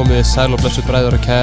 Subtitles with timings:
[0.00, 1.38] komið sæl og blessu bræður og kæ...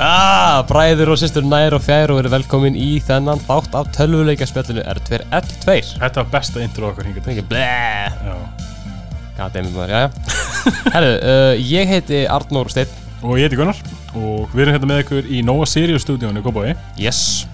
[0.00, 4.86] ah, bræður og sýstur nær og fjær og verið velkomin í þennan þátt af tölvuleikaspjallinu
[4.94, 8.36] R2L2 Þetta var besta intro okkar hingað til bleh Já.
[9.36, 10.08] Goddammit maður, jæja
[10.94, 12.88] Herru, uh, ég heiti Arnór Steinn
[13.20, 13.84] Og ég heiti Gunnar
[14.16, 17.44] Og við erum hérna með ykkur í Nova Sirius stúdíónu í Kópavogi Yes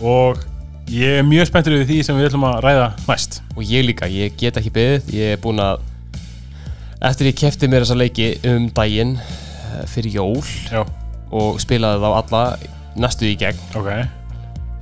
[0.00, 0.40] Og
[0.88, 4.08] ég er mjög spenntur við því sem við ætlum að ræða næst Og ég líka,
[4.08, 5.84] ég get ekki beðið Ég er búinn að
[6.98, 10.82] Eftir ég kefti mér þessa leiki um daginn eh, Fyrir jól Já,
[11.30, 12.42] Og spilaði þá alla
[12.98, 13.90] Næstu í gegn ok.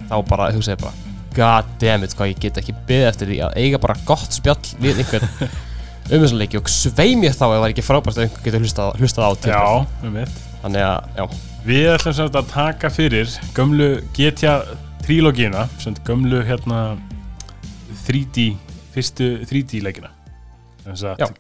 [0.09, 0.95] Þá bara, hugsaði bara
[1.37, 4.63] God damn it, hvað ég get ekki beðið eftir því Að eiga bara gott spjall
[4.81, 5.29] við einhvern
[6.07, 8.65] Um þessa leiki Og sveim ég þá ef það var ekki frábært Að einhvern getur
[8.65, 9.63] hlustað, hlustað á til Já,
[10.07, 11.25] við veit Þannig að, já,
[11.67, 14.57] Við ætlum sagt að taka fyrir gömlu GTA
[15.05, 16.97] trílogíuna sem gömlu hérna
[18.07, 18.55] 3D,
[18.95, 20.16] fyrstu 3D leikina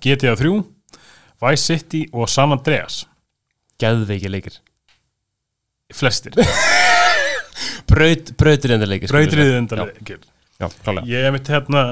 [0.01, 0.53] GTA 3
[1.43, 3.05] Vice City og San Andreas.
[3.79, 4.55] Geðveiki leikir.
[5.95, 6.33] Flestir,
[7.91, 9.37] Braut, Brautirindar leikir skulum við segja.
[9.37, 10.23] brautriðið enda leikir.
[10.57, 11.07] Já, klálega.
[11.13, 11.83] Ég hef mitt hérna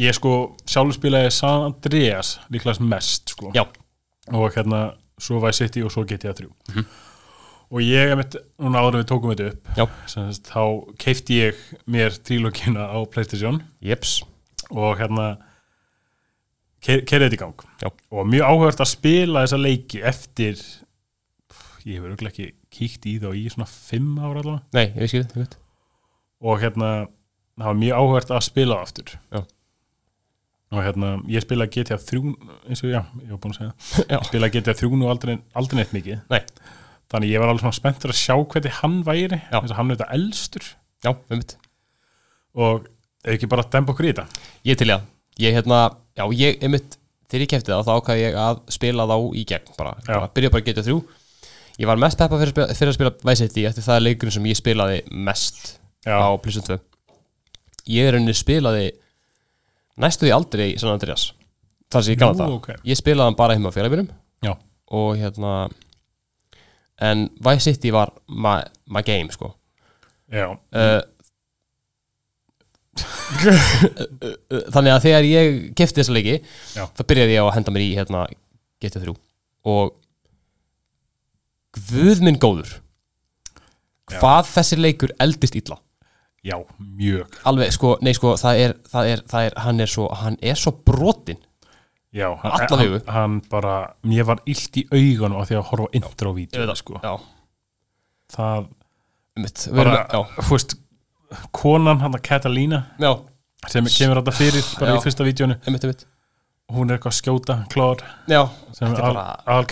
[0.00, 0.32] ég sko
[0.68, 3.52] sjálfur spilaði San Andreas líklegast mest sko.
[3.54, 3.62] Já,
[4.32, 4.80] og hérna
[5.22, 6.86] svo Vice City og svo GTA 3 Mhm.
[7.70, 9.52] og ég hef mitt, núna áður við tókum þetta
[9.84, 10.62] upp sagt, þá
[10.98, 11.54] keifti ég
[11.86, 13.62] mér trílókina á Playstation.
[13.80, 14.22] Jeps.
[14.70, 15.36] Og hérna
[16.86, 17.66] þetta í gang.
[17.82, 17.88] Já.
[18.10, 20.60] og mjög áhugavert að spila þessa leiki eftir
[21.86, 24.62] ég hefur auðvitað ekki kíkt í þá í svona fimm ára allavega.
[24.76, 25.58] Nei, ég veist ekki, ég veit.
[26.46, 26.88] Og hérna
[27.56, 29.12] það var mjög áhugavert að spila aftur.
[29.34, 29.42] Já.
[30.74, 32.32] og hérna ég spilaði GTA 3
[32.66, 33.74] eins og já, ég var búin að segja
[34.10, 36.24] Já, ég spilaði GTA 3 nú aldrei, aldrei neitt mikið.
[36.32, 36.42] Nei.
[37.12, 40.00] þannig ég var alveg svona spenntur að sjá hvernig hann væri þess að hann er
[40.00, 40.72] þetta elstur.
[41.06, 41.56] Já, um mitt
[42.56, 42.86] og
[43.28, 44.42] ekki bara dempa okkur í þetta?
[44.66, 44.96] Ég til já,
[45.42, 45.80] ég hérna,
[46.16, 46.96] já, ég, einmitt,
[47.28, 50.50] þegar ég kefti það, þá ákvað ég að spila þá í gegn, bara, bara byrja
[50.54, 50.98] bara að geta þrjú.
[51.76, 54.04] Ég var mest peppa fyrir, að spila- fyrir að spila Vice City, eftir það er
[54.06, 56.82] leikurinn sem ég spilaði mest já, á PlayStation 2.
[57.92, 58.86] Ég er henni spilaði
[60.00, 61.32] næstu því aldrei San Andreas,
[61.92, 62.54] þar sem ég Nú, það.
[62.56, 62.70] ok.
[62.88, 64.08] Ég spilaði hann bara heima á félagmínum
[64.42, 64.54] Já.
[64.90, 65.52] og hérna,
[67.00, 69.52] en Vice City var my, my game, sko.
[70.32, 71.02] já, uh,
[74.74, 76.36] þannig að þegar ég kefti þessa leiki
[76.76, 76.84] Já.
[76.96, 78.26] þá byrjaði ég á að henda mér í hérna,
[78.82, 79.16] GTA 3
[79.66, 79.96] og
[81.76, 82.78] guð minn góður
[84.12, 85.80] hvað þessi leikur eldist illa?
[86.46, 87.40] Já, mjög.
[87.48, 90.60] Alveg sko, nei sko, það er, það er, það er hann er svo, hann er
[90.60, 91.40] svo brotin
[92.14, 93.76] já, hann, hann, bara,
[94.06, 97.00] mér var illt í augunum af því að horfa á intro-vídeó sko.
[97.02, 97.16] já,
[98.36, 98.68] það
[99.74, 99.98] bara,
[100.38, 100.76] þú veist
[101.56, 103.10] konan hann að Catalina já,
[103.70, 104.98] sem kemur þetta fyrir bara Já.
[104.98, 105.58] í fyrsta vídjónu
[106.76, 108.40] hún er eitthvað að skjóta, Claude já,
[108.74, 109.66] sem er al,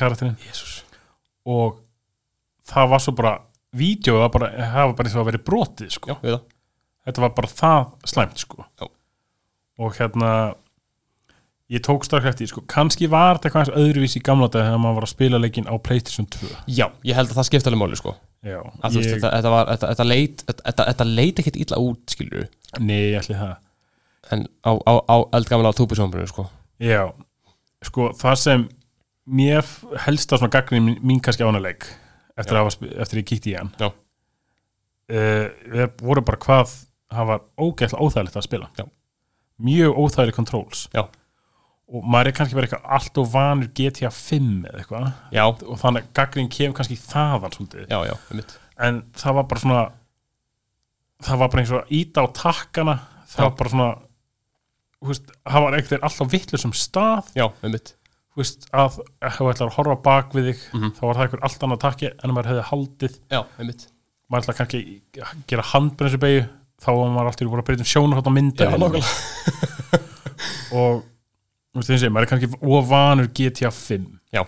[0.45, 0.81] jésús
[1.45, 1.81] og
[2.69, 3.35] það var svo bara
[3.75, 6.19] vídjóið var bara, það var bara eins og að vera brotið sko.
[7.05, 8.67] þetta var bara það slæmt sko.
[8.81, 8.87] Já.
[9.85, 10.31] og hérna
[11.73, 14.99] ég tók strax eftir, sko, kannski var þetta eitthvað öðruvís í gamla dag þegar maður
[14.99, 18.01] var að spila leikinn á Playstation 2 já, ég held að það skipta alveg máli
[18.01, 21.39] sko Já, að þú veist, ég, þetta, þetta var, þetta, leit þetta, þetta, þetta leit
[21.41, 22.49] ekkert illa út, skilur
[22.85, 23.55] nei, ég ætli það
[24.33, 26.47] en á, á, á eldgamla túbisómbrinu sko.
[26.83, 27.13] Já,
[27.85, 28.65] sko, það sem
[29.25, 29.65] mér
[30.05, 31.87] helst á svona gagnið mín, mín kannski ánaleik
[32.41, 32.59] eftir,
[33.01, 33.89] eftir ég kíkti í hann Já.
[35.17, 36.75] uh, voru bara hvað
[37.15, 38.87] það var ógæslega óþægilegt að spila Já.
[39.65, 41.07] mjög óþægileg controls Já.
[41.89, 45.09] Og maður er kannski verið eitthvað allt og vanur GTA 5 eða eitthvað.
[45.37, 47.85] Já, og þannig að gagnið kemur kannski þaðan svolítið.
[47.93, 48.15] Já, já,
[48.89, 49.83] en það var bara svona
[51.25, 52.97] það var bara eins og íta á takkana.
[53.35, 53.45] Það Já.
[53.49, 53.91] var bara svona
[55.05, 57.31] veist, það var eitthvað alltaf vittlusum stað.
[57.37, 57.95] Já, mitt
[58.35, 60.91] þú veist, að ef þú ætlar að horfa bak við þig Mhm.
[60.97, 63.19] þá var það einhver allt annað takki en maður hefði haldið.
[64.31, 64.81] Maður ætlar kannski
[65.21, 66.49] að gera handbremsu beigju
[66.83, 68.65] þá var maður alltaf búin að breyta um sjónu á mynda
[70.73, 71.05] og
[71.83, 74.45] þessi, maður er kannski ofanur GTA 5 Já.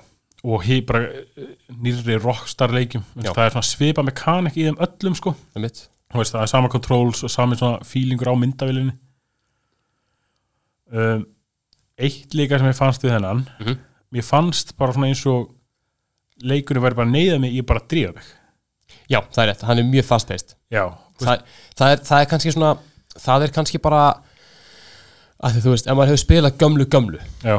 [0.47, 1.49] og hei bara eh,
[1.83, 2.71] nýrri rockstar
[3.17, 3.33] Já.
[3.33, 5.35] það er svona svipa mekanik í þeim öllum sko.
[5.57, 5.89] Veist,
[6.33, 8.95] það er sama controls og sami svona feelingur á myndavilinni
[10.93, 11.25] um,
[11.99, 13.79] eitt líka sem ég fannst við þennan Mhm.
[14.15, 15.51] mér fannst bara svona eins og
[16.43, 18.25] leikunni væri bara að neyða mig í bara að drífa mig.
[19.11, 20.05] Já, það er rétt, hann er mjög
[21.19, 21.43] þú það,
[21.79, 22.71] það, er, það er kannski svona
[23.17, 24.01] það er kannski bara
[25.45, 27.57] að þú veist, ef maður hefur spilað gömlu gömlu já,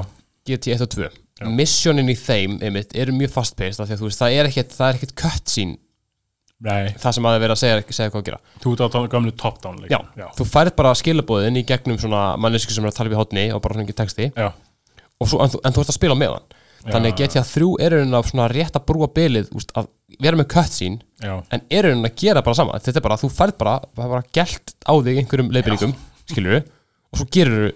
[0.49, 1.49] GT1 og 2 Já.
[1.53, 4.71] missionin í þeim, einmitt, eru mjög fast-paced af því að þú veist, það er ekkert,
[4.73, 5.75] það er ekkert cutscene.
[6.65, 8.39] Nei, það sem er verið að segja, segja hvað að gera.
[8.63, 10.25] Þú ert á tónu gamlu top-down leikin Já.
[10.33, 13.61] þú færð bara skilabóðin í gegnum svona mannesku sem er að tala við hótni og
[13.61, 14.29] bara svona ekki texti.
[14.33, 14.47] Já,
[15.21, 16.55] og svo, en, þú, en þú ert að spila með hann
[16.87, 19.89] þannig að GTA 3 er raunin að svona rétt að brúa bilið úst, að
[20.23, 22.77] vera með cutscene Já, en er raunin að gera bara sama.
[22.81, 25.95] Þetta er bara, þú færð bara, það er bara gælt á þig einhverjum leiðbyrningum,
[26.31, 26.57] skilur
[27.11, 27.71] og svo gerur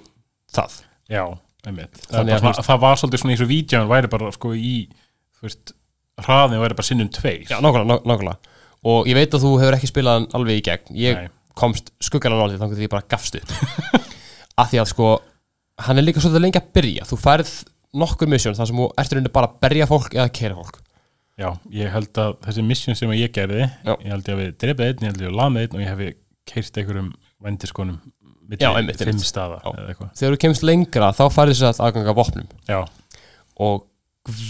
[0.55, 0.77] það.
[1.11, 1.23] Já,
[1.67, 1.99] einmitt.
[2.05, 4.53] Það, Þannig að, bara svona, það var svolítið svona eins og vídján væri bara sko
[4.57, 4.73] í
[5.41, 5.73] veist,
[6.21, 7.45] hraðin væri bara sinnum tveir.
[7.49, 8.55] Já, nákvæmlega, ná- nákvæmlega.
[8.91, 10.95] Og ég veit að þú hefur ekki spilað hann alveg í gegn.
[10.97, 11.27] Ég Nei.
[11.57, 13.51] komst skuggalega náttúrulega þannig að ég bara gafst upp.
[14.61, 15.11] Af því að sko
[15.81, 17.05] Hann er líka svolítið lengi að byrja.
[17.09, 17.51] Þú færð
[17.97, 20.75] nokkur mission þar sem þú ert í rauninni bara að berja fólk eða keira fólk.
[21.41, 23.93] Já, ég held að þessi mission sem ég gerði Já.
[23.95, 25.89] ég held ég að við drefið einn, ég held ég að lamið einn og ég
[25.89, 26.09] hefi
[26.51, 27.07] keirt einhverjum
[27.41, 27.97] vendiskonum
[28.77, 29.61] einmitt, fimm staða
[30.17, 32.49] Þegar þú kemst lengra þá færði þess að aðganga vopnum.
[32.67, 32.81] Já,
[33.61, 33.85] Og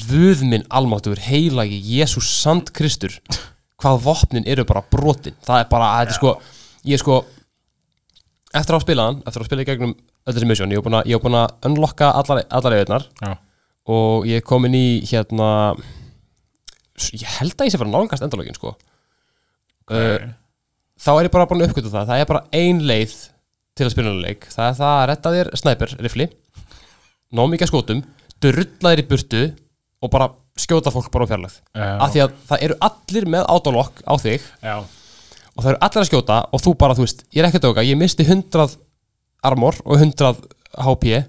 [0.09, 3.13] guð minn almáttugur heilagi Jésús sand Kristur
[3.81, 5.37] Hvað vopnin eru bara brotin.
[5.45, 6.33] Það er bara, þetta er sko
[6.87, 7.21] Ég er sko
[8.51, 11.37] Eftir að spila hann, eftir að spila í gegnum öll þessi mission, ég hef búin
[11.39, 13.05] að, unlocka allar, allar eðunar
[13.89, 15.47] og ég er komin í hérna
[17.09, 18.75] ég held að ég sé bara nálgast endalógin sko.
[19.89, 20.29] Uh,
[21.01, 22.11] þá er ég bara búin að uppgötu það.
[22.11, 23.15] Það er bara ein leið
[23.81, 24.45] til að spila leik.
[24.53, 26.29] Það er það að retta þér snæper rifli
[27.31, 28.01] ná mikið skotum
[28.43, 29.41] drulla þér í burtu
[30.01, 30.29] og bara
[30.59, 31.59] skjóta fólk bara á fjarlægð.
[31.77, 35.81] Já, af því að það eru allir með autolock á þig já, og það eru
[35.87, 38.25] allir að skjóta og þú bara, þú veist, ég er ekki að döga ég misti
[38.27, 38.75] 100
[39.47, 40.33] armor og 100
[40.85, 41.21] HP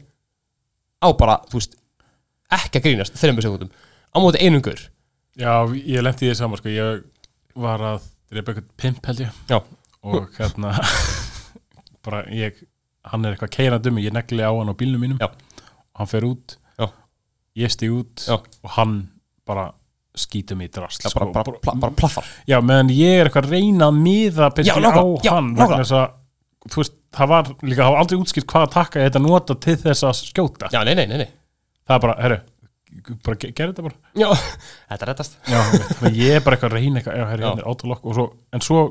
[1.02, 1.76] á bara, þú veist,
[2.52, 3.72] ekki að grínast þreymur sekundum,
[4.12, 4.80] á móti einungur
[5.38, 7.04] já, ég lendi því saman sko, ég
[7.54, 9.42] var að drepa eitthvað pimp held ég.
[9.52, 9.60] Já.
[10.02, 10.74] og hérna
[12.04, 12.62] bara ég,
[13.10, 15.28] hann er eitthvað keirandi um mig, ég negli á hann á bílnum mínum Já.
[15.30, 16.88] og hann fer út Já.
[17.56, 18.36] ég stig út Já.
[18.38, 18.96] og hann
[19.46, 19.72] bara
[20.14, 21.32] skýtur mig í drast bara, sko.
[21.32, 24.84] bara, bara, bara plaffar Já, meðan ég er eitthvað að reyna að miða Já, basically
[24.84, 25.68] á nákvæmlega, já, hann nákvæmlega.
[25.68, 26.18] vegna þess að,
[26.72, 29.76] þú veist, það var líka, það var aldrei útskipt hvaða takka ég þetta nota til
[29.82, 30.68] þess að skjóta.
[30.72, 31.30] já, nei, nei, nei, nei
[31.82, 32.36] Það er bara, herru,
[33.26, 33.96] bara ge- gerðu þetta bara.
[34.20, 34.28] já,
[34.92, 35.58] þetta rettast Já,
[36.06, 37.48] að ég er bara eitthvað að reyna eitthvað, já, herru, Já.
[37.48, 38.82] hérna er autolock og svo, en svo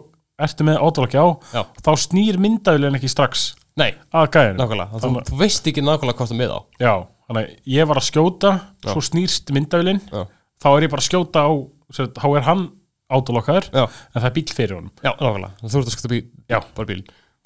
[0.48, 1.62] ertu með autolocki á, Já.
[1.86, 4.58] þá snýr myndavilin ekki strax nei, að gæðinu.
[4.60, 6.60] nákvæmlega, þú, Þannig- þú veist ekki nákvæmlega hvort þú með á.
[6.80, 6.94] Já,
[7.30, 8.52] þannig að ég var að skjóta,
[8.84, 8.92] Já.
[8.94, 10.26] svo snýrst myndavilin, já,
[10.62, 11.50] þá er ég bara að skjóta á,
[11.92, 12.70] sem sagt, þá er hann
[13.12, 13.84] autolokkaður, já,
[14.16, 14.92] en það er bíl fyrir honum.
[15.04, 16.60] já nákvæmlega, þú ert að skuta bí, Já.
[16.76, 17.04] bara bíl.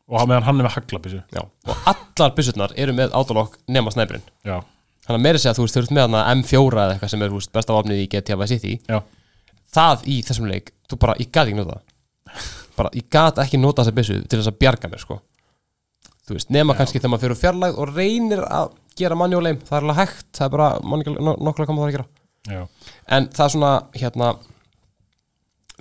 [0.08, 1.24] Og meðan hann er með haglabísu.
[1.34, 4.22] já, og allar byssurnar eru með autolock nema snæbrinn.
[4.46, 4.62] Já,
[5.08, 7.22] þannig að meira segja að þú veist, þú ert með hana M4 eða eitthvað sem
[7.24, 8.80] er þú veist, besta vopnið í GTA Vice City.
[8.88, 9.02] Já,
[9.74, 12.46] það í þessum leik, þú bara, ég gat ekki nota það
[12.78, 15.20] bara, ég gat ekki nota þessa byssu til þess að bjarga mér, sko.
[16.26, 16.80] Þú veist, nema Já.
[16.82, 20.46] kannski þegar maður fyrir fjarlægð og reynir að gera manjuleim, það er alveg hægt það
[20.48, 22.08] er bara, nokkulega koma það að gera.
[22.46, 22.62] Já,
[23.18, 24.32] en það er svona, hérna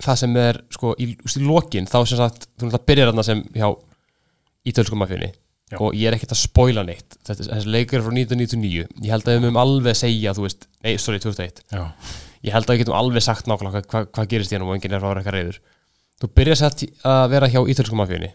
[0.03, 3.43] það sem er, sko, í, í lokin þá sem sagt, þú náttúrulega byrjar þarna sem
[3.55, 3.67] hjá
[4.65, 5.31] ítölsku mafjunni
[5.71, 5.77] Já.
[5.79, 7.15] og ég er ekkert að spoila neitt.
[7.25, 10.67] Þetta, þessi leikur er frá 1999 ég held að við mögum alveg segja, þú veist
[10.85, 11.85] nei, sorry, 2001 já,
[12.45, 15.01] ég held að við getum alveg sagt nákvæmlega hvað, hvað gerist hennum og enginn er
[15.01, 15.61] að vera eitthvað reyður
[16.21, 18.31] þú byrjar satt að vera hjá ítölsku mafjunni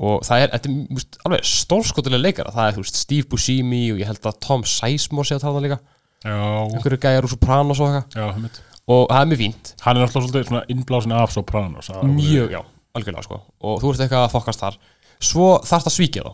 [0.00, 2.52] og það er, þetta er alveg stórskotilega leikara.
[2.54, 5.60] Það er, þú veist, Steve Buscemi og ég held að Tom Sizemore sé að tala
[5.64, 5.78] líka.
[6.22, 8.60] Já, einhverju gæjar úr Sopranos og eitthvað.
[8.92, 9.72] Og það er mjög fínt.
[9.84, 12.62] Hann er alltaf svolítið svona innblásin af Sopranos mjög, já,
[12.96, 13.40] algjörlega sko.
[13.68, 14.80] Og þú ert eitthvað að fokast þar.
[15.22, 16.32] Svo þarfst að svíkja þá.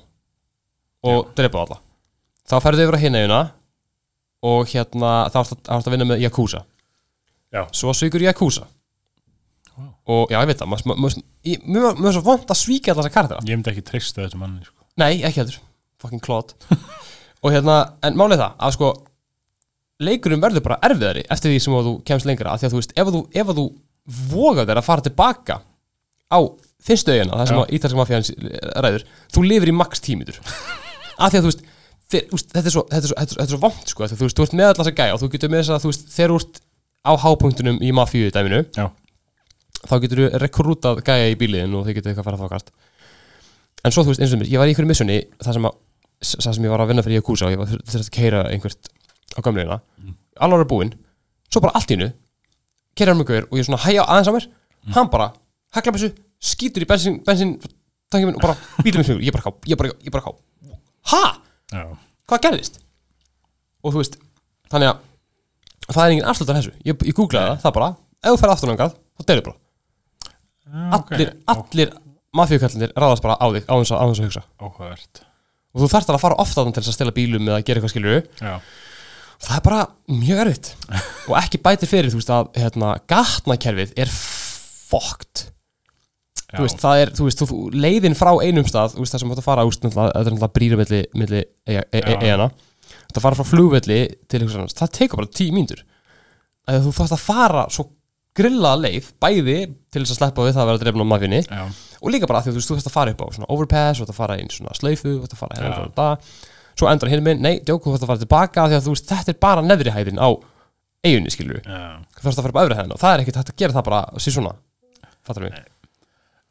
[1.11, 1.83] Og drepa alla.
[2.49, 3.43] Þá ferðu yfir að hinna
[4.49, 6.63] og hérna þá ert að vinna með Yakuza.
[7.49, 7.63] Já.
[7.73, 8.67] svo svíkur Yakuza
[9.79, 9.87] Vá.
[10.11, 10.73] og já, ég veit það
[12.09, 14.87] er svo vond að svíkja alla þessa karaktera ég myndi ekki treysta þessu manni sko.
[14.99, 15.61] nei, ekki heldur,
[16.03, 16.57] fucking klot
[17.45, 18.91] og hérna, en málið það að sko
[20.03, 22.83] leikurinn verður bara erfiðari eftir því sem að þú kemst lengra af því að þú
[22.83, 23.67] veist, ef að þú, ef að þú
[24.33, 25.59] vogar þér að fara tilbaka
[26.29, 26.39] á
[26.89, 28.31] fyrstu eigina, það sem að ítalska mafíans
[28.85, 29.05] ræður,
[29.35, 30.39] þú lifir í max tímitur
[31.19, 31.65] af því að þú veist,
[32.09, 34.57] þeir, úst, þetta er svo, þetta er svo, vond sko, að þú veist, þú ert
[34.61, 36.39] með allar þess að gæja og þú getur með þess að þú veist, þegar þú
[36.43, 36.61] ert
[37.03, 38.87] á hápunktunum í mafíu dæminu Já.
[39.87, 42.73] Þá getur þú rekrútað gæja í bíliðin og þau getur eitthvað að fara þákast
[43.87, 45.77] en svo þú veist, eins og mér, ég var í einhverju missjoni það sem, að,
[46.35, 48.91] það sem ég var að vinna fyrir Yakuza og ég var þurfti að keira einhvert
[49.37, 50.15] á gamleina Mm.
[50.41, 50.93] alveg er búinn,
[51.51, 52.09] svo bara allt í hennu
[52.99, 54.47] keira hann með hver og ég er svona hæja aðeins á mér.
[54.49, 54.93] Mm.
[54.95, 55.27] hann bara,
[55.75, 57.57] hakla þessu skýtur í bensin, bensin
[58.15, 60.31] og bara bílum minn ég bara ká, ég bara, bara ká
[61.13, 61.23] ha,
[61.73, 61.83] já,
[62.31, 62.81] hvað gerðist?
[63.85, 64.19] Og þú veist,
[64.73, 67.91] þannig að það er engin afslutar þessu, ég, ég googlaði það, það bara
[68.23, 69.59] ef þú ferð afturlangað, þá deyrir bara.
[70.99, 71.95] Allir, allir
[72.37, 74.45] mafíukallinir ráðast bara á þig á þess að, á að hugsa.
[74.61, 75.23] Áhugavert
[75.69, 77.93] og þú þarft alveg að fara ofta til þess að stela bílum eða gera eitthvað
[77.93, 78.55] skilur já,
[79.45, 80.71] það er bara mjög erfitt.
[81.29, 84.13] Og ekki bætir fyrir þú veist að hérna, gatnakerfið er
[86.49, 89.15] já, þú veist, það er, þú veist, þú, þú, leiðin frá einum stað þú veist,
[89.15, 91.85] það sem þú átt að fara úst, það er náttúrulega brýra milli, milli e- e-
[91.85, 92.19] e- Já.
[92.25, 92.49] eigana
[93.13, 95.85] það fara frá flugvelli til eitthvað annars, það tekur bara tíu mínútur.
[96.69, 97.85] Að þú þarfst að fara svo
[98.39, 99.57] grillaða leið, bæði
[99.93, 101.41] til þess að sleppa við það að vera drefn á mafjunni
[101.99, 104.15] og líka bara því að þú veist, að fara upp á svona overpass, þú þarfst
[104.15, 106.45] að fara inn svona slaufu, þú þarfst að fara hérna svona það
[106.79, 109.09] svo endur hinn minn, nei, djók, þú þarfst að fara tilbaka því að þú veist,
[109.11, 110.29] þetta er bara neðri hæðin á
[111.09, 111.81] eigunni, skilur já.
[112.19, 113.77] Þú þarfst að fara upp á öfri hæðin og það er ekkert hægt að gera
[113.79, 114.55] það bara sér svona,
[115.27, 115.59] fattar við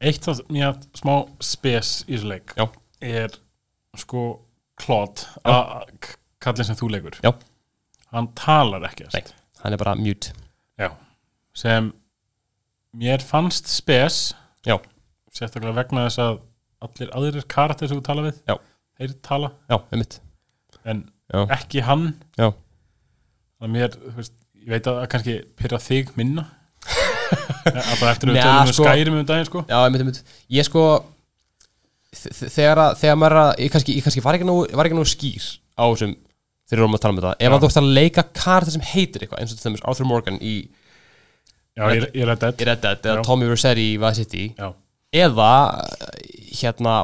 [0.08, 2.68] Eitt af mér smá spes í þessu leik Já.
[3.02, 3.34] er
[3.98, 4.26] sko
[4.78, 5.50] Claude, Já.
[5.56, 7.16] a- k- kallinn sem þú leikur.
[7.26, 7.32] Já.
[8.14, 9.24] Hann talar ekki Nei.
[9.64, 10.36] hann er bara mute.
[10.78, 10.92] Já,
[11.58, 11.90] sem
[12.98, 14.20] mér fannst spes
[14.68, 14.78] Já.
[15.34, 16.40] sérstaklega vegna þess að
[16.88, 18.56] allir aðrir karakter sem þú tala við Já.
[19.00, 19.78] þeir tala, já,
[20.88, 21.02] en
[21.34, 21.42] Já.
[21.58, 22.06] ekki hann
[22.38, 22.52] Já.
[23.58, 26.46] þannig að mér, veist, ég veit að kannski pyrra þig minna
[27.68, 30.22] alltaf eftir að við tölum um sko- skærim um daginn sko Já, einmitt, einmitt.
[30.54, 30.84] Ég sko
[32.16, 35.06] þegar, að, þegar maður að ég kannski, ég kannski var ekki nú, var ekki nú
[35.08, 35.48] skýr
[35.78, 36.14] á þessum
[36.68, 39.24] þegar við erum að tala um þetta ef þú ætti að leika karakter sem heitir
[39.26, 40.54] eitthvað eins og til dæmis Arthur Morgan í,
[41.78, 43.24] Já, ég, ég er að í Red Dead eða.
[43.28, 44.46] Tommy Vercetti í Vice City.
[44.58, 44.72] Já,
[45.22, 45.50] eða
[46.58, 46.96] hérna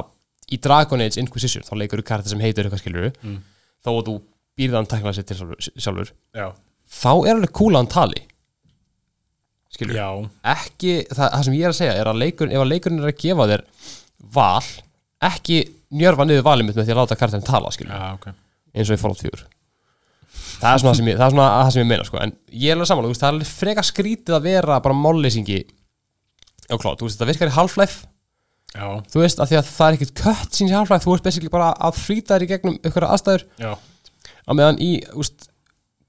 [0.52, 3.38] í Dragon Age Inquisition þá leikur þú karakter sem heitir eitthvað skilur Mm.
[3.86, 4.14] þó að þú
[4.58, 5.36] býrðan tekna sér til
[5.80, 6.48] sjálfur, já,
[6.90, 8.20] þá er alveg hann tali.
[9.74, 10.08] Skilur já,
[10.54, 13.10] ekki, það, það sem ég er að segja er að leikurinn, ef að leikurinn er
[13.10, 13.64] að gefa þér
[14.36, 14.68] val,
[15.30, 15.56] ekki
[15.94, 18.28] njörfa niður valið mitt með því að láta karakterin tala skilur, já, ok.
[18.74, 19.48] Eins og í Fallout 4
[20.34, 22.20] það er svona það sem ég, það svona það sem ég meina sko.
[22.24, 24.98] en ég er alveg saman, þú veist, það er alveg freka skrítið að vera bara
[24.98, 25.62] málleysingi
[26.68, 28.10] já klart, þú veist, það virkar í Half-Life.
[28.74, 31.26] Já, þú veist, af því að það er ekkert kött síns í Half-Life, þú ert
[31.26, 35.50] basically bara að frýta þér í gegnum ykkur aðstæður, á meðan í, þú veist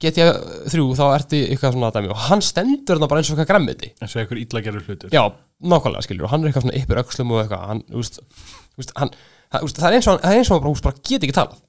[0.02, 0.32] GTA
[0.68, 2.10] 3, þá ertu eitthvað svona dæmi.
[2.12, 5.14] Og hann stendur þarna bara eins og eitthvað græmmiti eins og einhver illa gerður hlutur.
[5.14, 5.22] Já,
[5.64, 7.62] nákvæmlega skilur og hann er eitthvað svona yppur öxlum og eitthvað.
[7.70, 8.18] Hann, úst,
[8.76, 9.14] úst, hann,
[9.54, 11.62] það, það er eins og hann, er bara, bara get ekki talað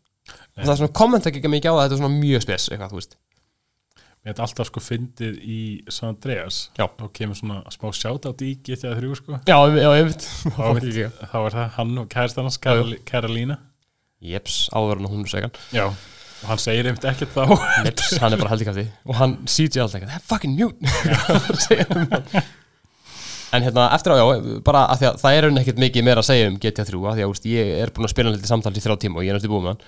[0.57, 2.91] og það er svona kommenta ekki mikið á það þetta er svona mjög spes eitthvað,
[2.93, 3.17] þú veist.
[4.25, 5.59] Mér þetta alltaf sko fyndið í
[5.93, 6.57] San Andreas.
[6.75, 6.83] Já.
[6.99, 9.37] Þá kemur svona smá sjátátt í GTA 3 sko.
[9.47, 10.59] Já, já, ég veit Þá
[11.31, 12.09] þá er það hann og
[12.57, 12.73] Já, já.
[12.81, 13.59] Karol- Karolína.
[14.27, 15.53] Jeps, áður en hún er segan.
[15.71, 17.43] Já, og hann segir einmitt ekkert þá.
[17.85, 20.77] Jeps, hann er bara af því og hann CG alltaf ekki, það er fucking mute.
[22.33, 22.47] Hann.
[23.55, 26.27] En hérna, eftir á, já, bara að að það er enn ekkert mikið meira að
[26.33, 28.51] segja um GTA 3 að því að úst, ég er búin að spila hann lítið
[28.51, 29.85] samtals í þrjá tíma og ég er næstu búið með hann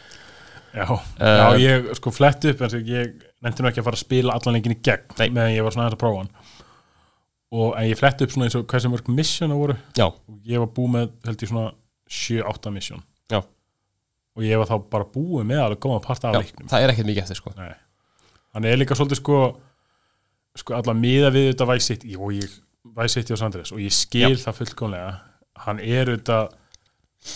[0.73, 0.85] Já,
[1.19, 4.33] Eh, já ég sko flett upp en ég nefndi nú ekki að fara að spila
[4.35, 5.29] allan lengin í gegn Nei.
[5.29, 6.31] meðan ég var svona aðeins að prófa hann.
[7.51, 9.77] Og en ég flett upp svona eins og hversu mörg mission það voru.
[9.97, 11.71] Já, og ég var búið með held ég svona
[12.09, 13.39] 7-8 mission Já.
[13.41, 16.69] og ég var þá bara búið með alveg góða part af já, leiknum.
[16.69, 17.53] það er ekkert mikið eftir sko.
[17.57, 17.73] Nei.
[18.53, 19.39] hann er líka svolítið sko
[20.57, 22.15] sko allar miða við þetta City.
[22.17, 22.49] Og ég
[22.83, 25.19] Vice City og Sandres og ég skil það fullkomlega.
[25.65, 26.49] Hann er þetta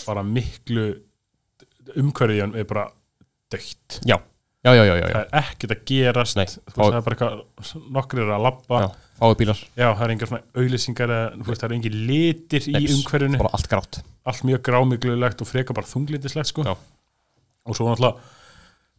[0.06, 0.86] bara miklu
[2.00, 2.86] umhverfið hann er bara
[3.54, 4.18] dögt Já,
[4.64, 5.14] já, já, já, já, já.
[5.14, 6.36] það er ekkert að gerast.
[6.40, 8.84] Nei, þú veist, fá- það er bara eitthvað nokkrir að labba.
[8.84, 11.98] Já Fáið bílar, já, það er engar svona auðlýsingar eða, þú veist, það er engin
[12.08, 13.38] litir í Nei, umhverfinu.
[13.38, 13.98] bara allt grátt.
[14.26, 16.64] Allt mjög grámiglulegt og freka bara þunglitislegt sko.
[16.66, 16.74] Já.
[17.64, 18.18] og svo náttúrulega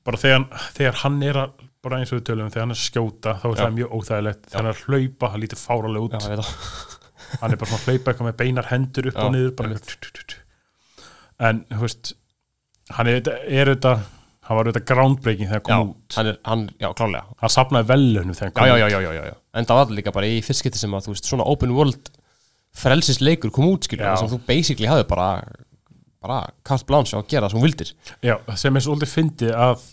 [0.07, 0.45] bara þegar,
[0.77, 1.51] þegar hann er að
[1.83, 3.59] bara eins og við tölum, þegar hann er að skjóta þá er Já.
[3.65, 6.45] það mjög óþægilegt, þegar hann er að hlaupa hann lítur fáralega út, Já, ég veit
[6.45, 6.49] það.
[7.41, 9.69] Hann er bara svona að hlaupa eitthvað með beinar hendur upp Já, og niður bara
[11.49, 12.13] en þú veist
[12.95, 14.05] hann er, er auðvitað
[14.45, 16.17] hann var auðvitað groundbreaking þegar Já, kom út.
[16.19, 19.11] hann er, hann, já, klálega hann sapnaði velunum þegar Já, kom já, já, já, já,
[19.15, 19.35] já, já.
[19.55, 22.11] En það var líka bara í fyrst skipti sem að, þú veist, svona open world
[22.75, 24.15] frelsisleikur kom út, skilur Já.
[24.19, 25.29] sem þú basically hafði bara
[26.25, 27.91] bara carte blanche á að gera það sem þú vildir.
[28.25, 29.83] Já, sem er svolítið fyndið að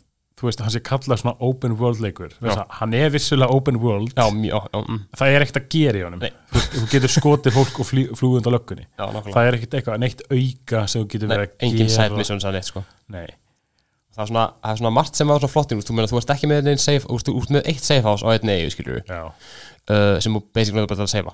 [0.40, 2.32] þú veist, hann sé kallað svona open world leikur.
[2.80, 4.14] Hann er vissulega open world.
[4.16, 6.24] Já, já, mm, það er ekkert að gera í honum.
[6.24, 8.88] Þú, þú getur skotið fólk og flý, flúið undan löggunni.
[8.96, 13.28] Já, það er ekkert eitthvað, neitt auka sem þú getur verið að gera
[14.12, 16.18] Það er svona, það er svona margt sem var svona flott í, þú veist, þú
[16.20, 18.56] ert ekki með einn safe, þú veist, þú ert með eitt safe house á einni
[18.58, 21.32] eigu, skilur já, uh, sem þú basically bara til að seifa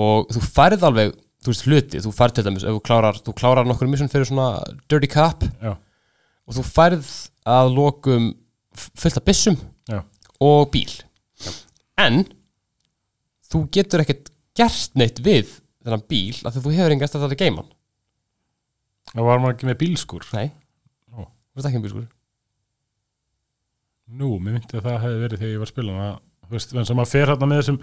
[0.00, 1.12] og þú færð alveg,
[1.44, 4.30] þú veist, hluti þú færð til dæmis, ef þú klárar, þú klárar nokkur mission fyrir
[4.30, 4.48] svona
[4.88, 5.74] dirty cup já,
[6.48, 7.12] og þú færð
[7.58, 8.30] að lokum
[8.72, 9.60] fullt af byssum
[9.92, 10.00] já,
[10.40, 10.96] og bíl.
[12.00, 12.24] En
[13.52, 17.70] þú getur ekkert gert neitt við þennan bíl því þú hefur engast að þetta geiman
[19.12, 20.46] það var maður ekki með bílskur nei.
[21.54, 22.06] Þú veist ekki um bílskur
[24.14, 26.72] Nú, mér myndi að það hefði verið þegar ég var að spila það, þú veist,
[26.74, 27.78] þannig að maður fer hérna með þessum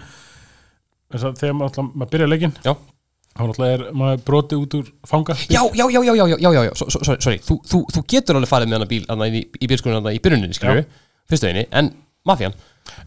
[1.12, 2.72] þess að þegar maður, maður byrja leikin Já.
[3.32, 6.62] þá náttúrulega er maður broti út úr fangar Já, já, já, já, já, já, já,
[6.68, 9.42] já, svo- svo- sorry þú, þú, þú getur alveg farið með hana bíl hana, í,
[9.42, 11.00] í bílskurinn hana, í byrjuninni, skilur við
[11.32, 11.90] fyrstu veginni, en
[12.28, 12.54] mafjan,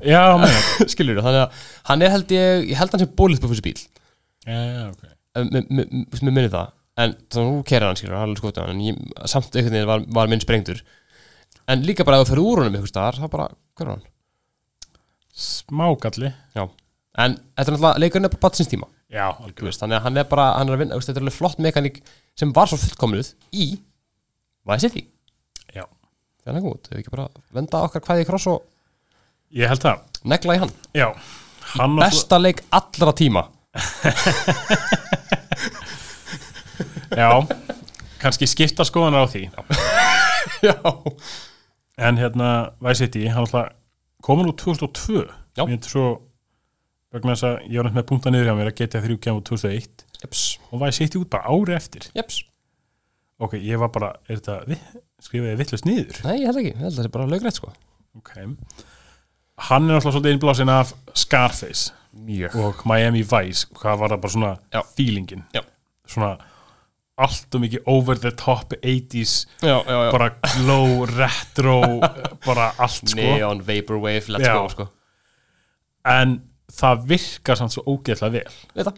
[0.04, 0.60] Já, meina
[0.92, 3.66] skilur við, þannig að hann er held ég, ég held hann sem bólið på fyrstu
[3.70, 3.82] bíl.
[4.48, 7.64] Já, ok, Eh, me- me- me- þú veist, mér minni það en þannig að þú
[7.70, 8.36] kerir hann skilur hann.
[8.40, 10.82] Skotin en ég, samt einhvern veginn var, var minn sprengtur
[11.72, 13.48] en líka bara ef þú fyrir úr honum ykkur staðar, þá bara,
[13.78, 14.04] hver er hann?
[15.36, 16.30] smágalli.
[16.56, 16.64] Já,
[17.20, 18.88] en þetta er náttúrulega leikurinn er bara batsins tíma.
[19.12, 19.26] Já,
[19.62, 22.00] veist, þannig að hann er bara, hann er að vinna þetta er alveg flott mekaník
[22.40, 23.68] sem var svo fullkomnuð í
[24.66, 25.06] Vice City.
[25.76, 25.84] Já.
[26.48, 28.64] hann er góð, við ekki bara venda okkar hvaði í kross og
[29.56, 30.06] ég held það.
[30.24, 30.74] negla í hann.
[30.96, 31.10] Já,
[31.76, 33.48] hann besta leik allra tíma
[37.12, 37.30] já,
[38.22, 39.44] kannski skipta skoðanar á því.
[40.66, 40.76] Já,
[41.98, 42.50] en hérna
[42.82, 43.74] Vice City, hann alltaf
[44.26, 45.64] komin úr 2002 Já.
[45.66, 46.06] Mér finnst svo
[47.14, 49.42] vegna þess að ég var nætt með punkta niður hjá mér að GTA 3 kemur
[49.42, 52.08] úr 2001 jeps, og Vice City út bara ári eftir.
[52.18, 52.42] Jeps.
[53.40, 54.80] Ok, ég var bara, er þetta vi-
[55.26, 56.20] skrifaði ég vittlust niður?
[56.26, 57.72] Nei, ég held ekki, ég held að það er bara lögrætt sko.
[58.20, 58.32] Ok.
[59.70, 61.94] Hann er alltaf svolítið innblásin af Scarface.
[62.16, 62.56] Mjög.
[62.64, 64.82] Og Miami Vice hvað var það bara svona Já.
[64.96, 65.44] feelingin?
[65.56, 65.62] Já.
[66.08, 66.36] svona
[67.16, 70.12] allt og mikið over the top 80s Já, já, já.
[70.12, 71.78] bara glow, retro
[72.46, 73.22] bara allt sko.
[73.22, 74.56] Neon, Vaporwave, let's Já.
[74.60, 74.88] go sko.
[76.06, 76.42] En
[76.76, 78.92] það virkar samt svo ógeðslega vel.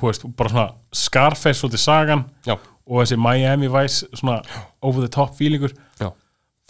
[0.00, 4.40] Veist, bara svona Scarface svolítið sagan Já, og þessi Miami Vice svona
[4.82, 5.74] over the top feelingur.
[6.00, 6.10] Já,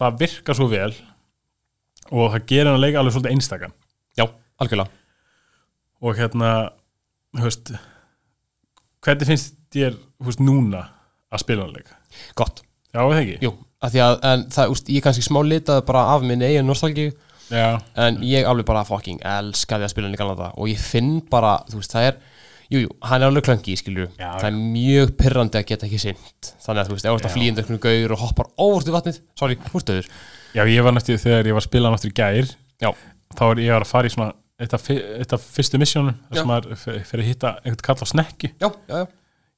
[0.01, 0.93] það virkar svo vel
[2.11, 3.73] og það gerir hann að leika alveg svolítið einstakann
[4.19, 4.27] já,
[4.61, 4.91] algjörlega.
[6.05, 6.51] Og hérna
[7.33, 7.73] þú veist
[9.05, 9.97] hvernig finnst þér
[10.31, 10.83] veist, núna
[11.35, 11.89] að spila hann leik?
[12.39, 12.63] Gott,
[12.93, 13.39] já, það ekki?
[13.45, 13.53] Jú,
[13.85, 17.11] að því að en það, úst, ég kannski smá litað bara af minni eigin nostalgíu
[17.51, 17.67] já,
[18.07, 21.59] en ég alveg bara fucking elskaði að spila hann í galanda og ég finn bara,
[21.71, 22.21] þú veist, það er
[22.73, 26.55] jú, jú, hann er alveg klöngi, skilju það er mjög pyrrandi að geta ekki sint
[26.65, 28.89] þannig að þú veist, ef þú ert að flýja undir einhvern gaur og hoppar óvart
[28.89, 30.09] í vatnið, sorry, húrstöður
[30.55, 32.55] já, ég var næstu þegar ég var að spila aftur í gær.
[32.83, 32.91] Já,
[33.37, 37.21] þá var ég að fara í svona eitt af, fyrstu missjónum þar sem maður fer
[37.21, 39.07] að hitta einhvern kall á snekki já, já, já.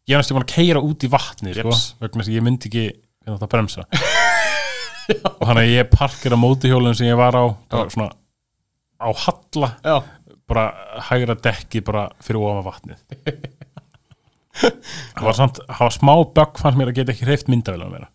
[0.07, 2.69] Ég var næstu búin að keira út í vatni sko, vegna þess að ég myndi
[2.71, 2.85] ekki
[3.27, 3.87] hvernig þetta bremsa.
[5.41, 8.11] Og hann að ég parkir á mótihjólun sem ég var á bara svona
[8.99, 9.97] á halla já.
[10.49, 10.65] bara
[11.11, 13.03] hægra dekki bara fyrir ofan vatnið.
[14.57, 17.89] Það var samt það var smá bögg fannst mér að geta ekki hreift myndavél á
[17.93, 18.07] mér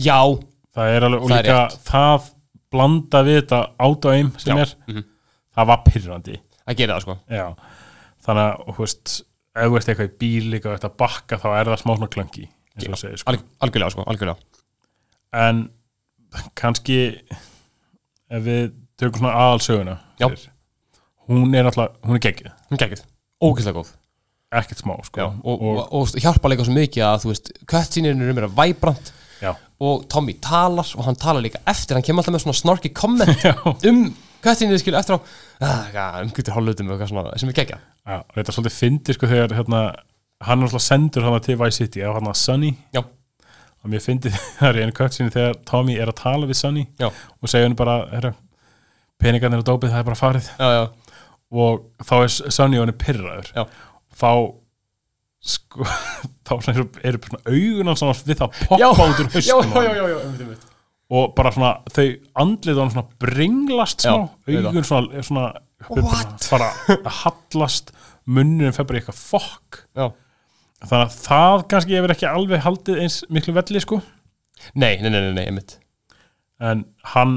[0.00, 0.16] já.
[0.74, 2.28] það er alveg, og Það er líka það
[2.74, 4.62] blanda við þetta auto-aim sem Já.
[4.64, 5.04] er, Mhm.
[5.58, 7.16] það var pyrrandi að gera það sko.
[7.28, 7.44] Já,
[8.24, 9.12] þannig að þú veist,
[9.54, 11.92] ef þú ert eitthvað í bíl líka og ert að bakka þá er það smá
[11.94, 13.32] svona klöngi eins og þú segir, sko.
[13.32, 14.62] Alg, algjörlega sko, algjörlega.
[15.44, 15.60] En
[16.58, 16.98] kannski
[18.34, 20.48] ef við tökum svona aðalsöguna fyrir,
[21.30, 23.04] hún er alltaf, hún er geggið hún geggið,
[23.42, 23.92] ógeðslega góð.
[24.54, 25.22] Ekkert smá, sko.
[25.22, 29.10] Já, og, og, og, hjálpa líka svo mikið að þú veist, cutsceneinu er meira væbrant
[29.42, 29.50] já,
[29.82, 33.34] og Tommy talar og hann talar líka eftir, hann kemur alltaf með svona snarky comment
[33.46, 33.54] já,
[33.90, 34.06] um
[34.44, 35.18] cutsceneinu skilur eftir á.
[35.64, 37.84] Ah, umgjutur hálflutum og eitthvað svona sem er geggjað.
[38.04, 39.82] Já, og þetta er svolítið fyndi sko þegar hérna,
[40.44, 42.72] hann er alltaf sendur hann til Vice City, á hann að Sunny.
[42.94, 43.02] Já,
[43.84, 46.86] og mér fyndi það er einu kvöld sinni þegar Tommy er að tala við Sunny
[47.00, 48.34] já, og segja henni bara, herra
[49.20, 50.50] peningarnir og dópið, það er bara farið.
[50.58, 50.84] Já, já,
[51.54, 53.64] og þá er Sunny og hann er pyrraður Já.
[54.18, 54.30] þá
[55.44, 55.84] sko,
[56.48, 56.54] þá
[57.04, 57.20] eru,
[57.94, 59.98] svona við það já, poppa út úr já, haustum á já, honum.
[59.98, 60.70] já, já, einmitt, einmitt.
[61.14, 62.06] Og bara svona þau
[62.42, 65.46] andlið hann svona bringlast smá, augun svona, svona
[66.42, 67.92] fara að hallast
[68.24, 69.80] munnin fer bara í eitthvað fokk.
[70.84, 74.00] Þannig að það kannski hefur ekki alveg haldið eins miklu velli sko.
[74.74, 75.78] Nei, nei, nei, nei, nei, einmitt.
[76.62, 77.34] En hann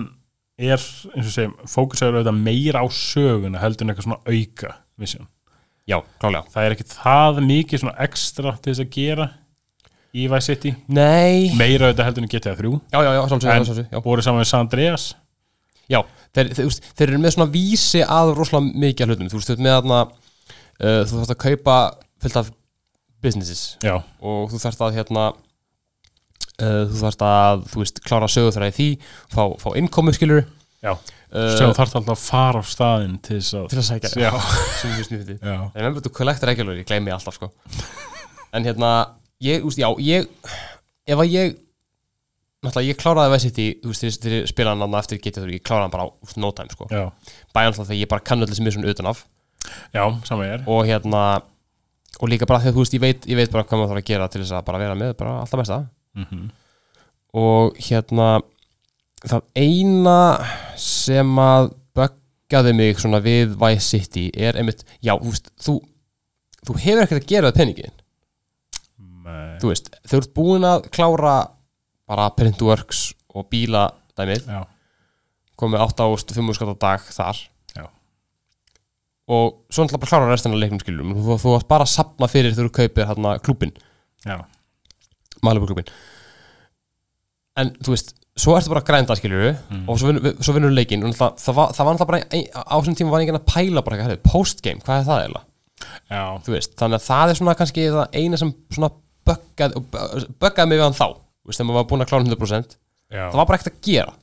[0.57, 5.27] er eins og segjum, fókusaður auðvitað meira á söguna heldur en eitthvað svona auka vision.
[5.87, 6.49] já, klálega.
[6.53, 9.27] Það er ekki það mikið svona ekstra til þess að gera
[10.17, 10.73] í Vice City?
[10.93, 14.49] Nei, meira auðvitað heldur en GTA 3 já, já, já, sálsög, En- voru saman með
[14.51, 15.07] San Andreas?
[15.87, 16.01] Já,
[16.35, 19.29] þeir, þeir, þeir, þeir eru með svona vísi að rosalega mikið hlutum.
[19.31, 21.75] Þú veist, þú ert með þarna uh, Þú þarfst að kaupa
[22.23, 22.49] fullt af
[23.23, 23.61] businesses.
[23.85, 25.27] Já, og þú þarfst að hérna
[26.61, 28.87] uh, þú þarfst að, þú veist, klára sögur þeirra í því
[29.33, 30.43] fá, fá innkomu skilur
[30.83, 34.11] já, uh, sem þarf alltaf að fara á staðinn til þess að til að sækja
[34.25, 34.31] já,
[34.97, 37.51] ég snýði því já, En remember to collect regular, ég gleymi alltaf sko.
[38.55, 38.91] En hérna,
[39.43, 40.27] ég, úst, já, ég
[41.07, 41.55] Ef að ég
[42.65, 45.63] Náttúrulega, ég kláraði Vice City Þú veist, þegar- ég spilaði hann eftir GTA 3 Ég
[45.63, 46.87] kláraði hann bara á no time, sko.
[47.53, 49.25] Bæði alltaf þegar ég bara kann öll þessi missun utan af.
[49.93, 50.63] Já, sama er.
[50.67, 51.41] Og hérna
[52.19, 54.09] Og líka bara þegar, þú veist, ég veit, ég veit bara hvað maður þarf að
[54.09, 55.79] gera Til þess að bara vera með, bara alltaf besta.
[56.17, 56.49] Mm
[57.37, 58.41] Og hérna
[59.27, 60.19] Það eina
[60.79, 65.77] sem að Böggaði mig svona við Vice City Er einmitt, já, þú veist, þú
[66.67, 67.96] Þú hefur ekkert að gera það peningin
[69.61, 71.35] þú veist, þau ert búin að klára
[72.07, 74.47] bara printworks og bíla dæmið,
[75.59, 77.41] komið 8 ást 5 skatt á dag þar.
[77.77, 77.83] Já.
[79.27, 82.53] og svo náttúrulega bara klára restina leiknum skilum, þú, þú varst bara að sapna fyrir
[82.55, 83.33] þegar þú kaupir hérna
[85.43, 85.89] Malibu klúbin
[87.57, 89.49] en þú veist, svo ertu bara að grænda skilur
[89.89, 92.75] og svo vinnur, svo vinnur leikinn og það var, það var náttúrulega bara ein, á
[92.77, 95.45] þessum tíma var enginn að pæla bara eitthvað, postgame, hvað er það eiginlega?
[96.07, 98.89] Já, þú veist, þannig að það er svona kannski það eina sem svona
[99.27, 99.83] böggaði
[100.41, 101.07] böggaði mig við hann þá,
[101.47, 104.15] veist, þegar maður var búin að klára 100% já, það var bara ekkert að gera.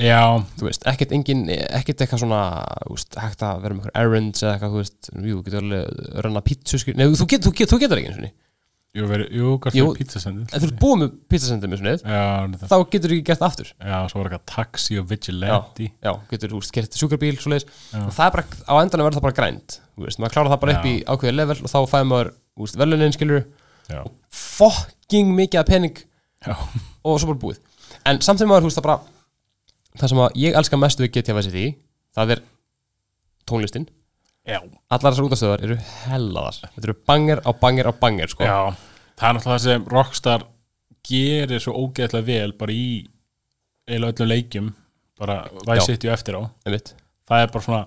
[0.00, 0.20] Já,
[0.56, 2.42] þú veist, ekkert engin, ekkert eitthvað svona
[2.86, 6.22] þú veist, hægt að vera með eitthvað errands eða eitthvað, þú veist, jú, getur alveg
[6.24, 8.30] rönna pítsu, skil, nei, þú, get, þú, get, þú getur ekki eins og ný,
[8.96, 12.22] jú, veri, jú, kannski pítsasendið ef þú ert búið með nið, já,
[12.62, 13.72] það, þá getur þú ekki gert aftur.
[13.76, 15.90] Já, svo var eitthvað taxi og vigilante.
[15.90, 18.00] já, getur, þú veist, gert sjúkarbíl, svo leiðis Já.
[18.00, 20.62] og það er bara, á endanum verður það bara grænt þú veist, maður klárar það
[20.64, 20.94] bara upp Já.
[20.94, 23.44] í ákveðið level og þá fæði maður, þú veist, velunin, skilur
[23.90, 24.00] já,
[24.30, 26.02] fucking mikið af pening
[26.46, 26.54] já,
[27.04, 27.60] og svo bara búið
[28.06, 31.12] en samt sem maður, þú veist, það bara það sem að ég elska mestu við
[31.16, 31.66] GTA Vice City
[32.16, 32.42] það er
[33.50, 33.88] tónlistin
[34.46, 38.46] já, allar þessar útastöðar eru hellaðar þetta eru banger á banger á banger sko.
[38.46, 38.58] já
[39.20, 40.46] það er náttúrulega það sem Rockstar
[41.10, 42.86] gerir svo ógeðslega vel bara í
[43.88, 44.68] eiginlega öllum leikjum
[45.20, 45.60] bara Já.
[45.68, 46.94] Vice City og eftir á einmitt.
[47.28, 47.82] það er bara svona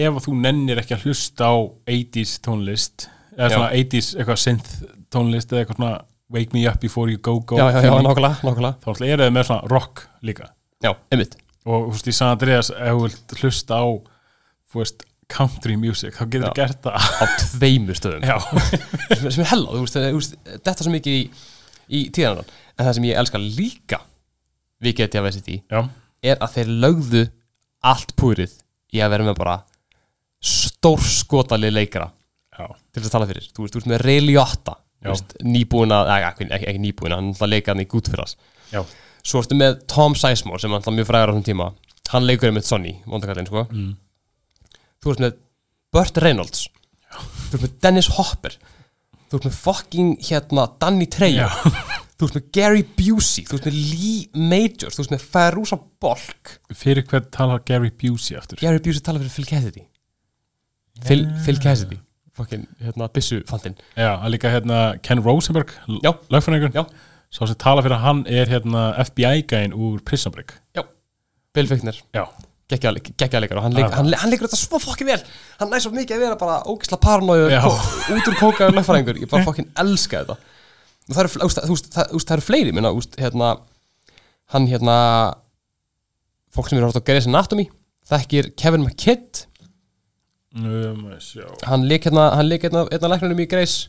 [0.00, 1.56] ef þú nennir ekki að hlusta á
[1.88, 3.54] 80s tónlist eða Já.
[3.56, 4.74] svona 80s eitthvað synth
[5.12, 5.92] tónlist eða eitthvað svona
[6.30, 8.74] wake me up before you go go já, já, já, nákvæmlega, nákvæmlega.
[8.84, 10.50] Þá ætla er það með svona rock líka.
[10.84, 11.36] Já, einmitt.
[11.66, 13.86] Og þú veist í San Andreas ef þú vilt hlusta á
[14.70, 17.08] þú veist country music þá getur það gert það.
[17.22, 18.28] Á tveimur stöðum.
[19.10, 21.24] Sem, sem er hella, þú veist, veist þetta svo mikið í,
[21.90, 24.00] í tíðanan en það sem ég elska líka
[24.80, 25.82] við GTA Vice City já,
[26.24, 27.24] er að þeir lögðu
[27.90, 28.54] allt púrið
[28.94, 29.56] í að vera með bara
[30.40, 33.50] stórskotalið leikara já, til þess að tala fyrir.
[33.50, 35.08] Þú veist, þú veist með Ray Liotta Já.
[35.14, 37.86] veist, nýbúina, ekki, ekki, nýbúina hann ætla að leika hann í
[38.70, 38.82] já,
[39.24, 41.70] svo ertu með Tom Sizemore sem er mjög fræður á þessum tíma.
[42.10, 43.64] Hann leikur með Sonny, vondakallin sko.
[43.70, 43.94] Mm.
[45.00, 45.38] þú ert með
[45.94, 46.66] Burt Reynolds.
[47.10, 48.58] Þú ert með Dennis Hopper.
[49.30, 51.46] Þú ert með fucking hérna Danny Trejo.
[51.46, 51.74] Já.
[52.18, 53.46] þú ert með Gary Busey.
[53.48, 54.98] Þú ert með Lee Majors.
[54.98, 58.60] Þú ert með Farousa Bolk fyrir hvern talar Gary Busey aftur?
[58.60, 59.86] Gary Busey tala fyrir Phil Cassidy.
[61.06, 61.96] Phil, Phil Cassidy
[62.38, 65.72] fucking hérna Bissu fandinn já, að líka hérna Ken Rosenberg
[66.04, 66.12] Já.
[66.30, 66.72] lögfræðingur.
[66.74, 66.84] Já.
[67.30, 70.54] sá sem tala fyrir hann er hérna FBI-gæin úr Prison Break.
[71.54, 71.96] Bill Fickner.
[72.14, 72.24] Já,
[72.70, 73.96] geggjaðleikar og hann, leik, Já.
[73.98, 75.18] hann, hann leikur þetta svo fokkin vel.
[75.58, 76.98] Hann næst svo mikið að vera bara ógisla
[77.50, 77.60] Já.
[77.66, 79.18] kó- út úr kókaður lögfræðingur.
[79.24, 80.36] Ég bara fokkin elska þetta.
[81.10, 83.48] Og það eru, þú veist, það, þú veist, eru fleiri minna, úst, hérna,
[84.54, 84.96] hann hérna
[86.54, 87.66] fólk sem eru hótt á Grey's Anatomy
[88.10, 89.44] þekkir Kevin McKidd
[90.56, 91.06] um,
[91.68, 93.88] hann leik hérna, hann leik hérna, hérna læknunum í Grey's.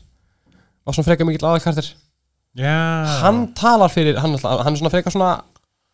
[0.82, 1.92] Og svona frekar mikill aðalkartir
[2.58, 2.76] já,
[3.22, 5.32] hann talar fyrir, hann, hann er svona frekar svona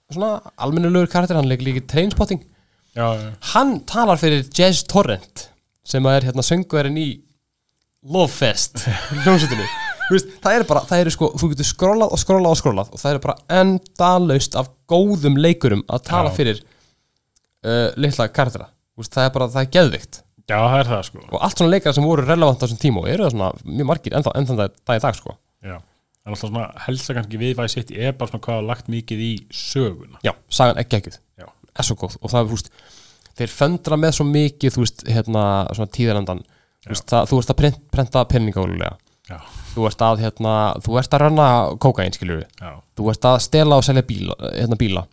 [0.09, 2.41] svona almennulegur karakter, hann leik líka í Trainspotting.
[2.97, 5.49] Já, já, hann talar fyrir Jazz Torrent
[5.89, 7.09] sem er hérna söngverðin í
[8.09, 8.85] Lovefest
[9.25, 9.67] hljómsveitinni.
[10.09, 12.93] Þú veist, það er bara, það eru sko, þú getur skrollað og skrollað og skrollað
[12.95, 16.37] og það eru bara endalaust af góðum leikurum að tala Já.
[16.39, 18.29] fyrir uh, litla
[18.99, 21.23] veist, það er bara, það er geðvikt já, það er það sko.
[21.29, 23.91] Og allt svona leikara sem voru relevant á þessum tíma og eru það svona mjög
[23.93, 25.37] margir ennþá, ennþá dag í dag sko.
[25.65, 28.93] Já, en alltaf svona helsa kannski við Vice City er bara svona hvað er lagt
[28.93, 30.23] mikið í söguna.
[30.27, 31.49] Já, sagan er geggjuð, Já.
[31.49, 32.17] er svo góð.
[32.23, 32.73] Og það er, þú veist,
[33.39, 35.43] þeir föndra með svo mikið, þú veist, hérna,
[35.77, 36.43] svona tíðarandan
[36.85, 38.95] þú veist, það, þú ert að prent, prenta penningálulega
[39.29, 39.39] já,
[39.75, 41.49] þú ert að, hérna, þú ert að ranna
[41.83, 45.05] kókain, skilur við, já, þú ert að stela og selja bíla, hérna bíla.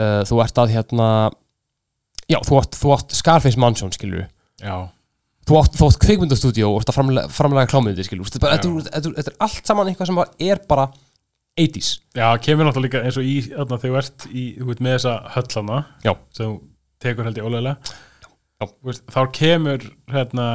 [0.00, 1.08] Uh, þú ert að, hérna
[2.30, 4.26] já, þú átt, þú átt Scarface Mansion, við
[4.62, 4.76] já,
[5.48, 8.28] þú átt, þú átt kvikmyndastúdíó og ert að framlega, framlega klámyndir, skilur.
[8.30, 10.86] Þetta er bara- þetta er- þetta er- allt saman eitthvað sem er bara
[11.58, 14.80] 80s, já, kemur náttúrulega líka eins og í þarna þegar þú ert í, þú veit,
[14.80, 16.14] með þessa höllana Já.
[16.32, 16.60] sem þú
[17.02, 17.76] tekur held ég ólega
[19.12, 20.46] þá kemur hérna,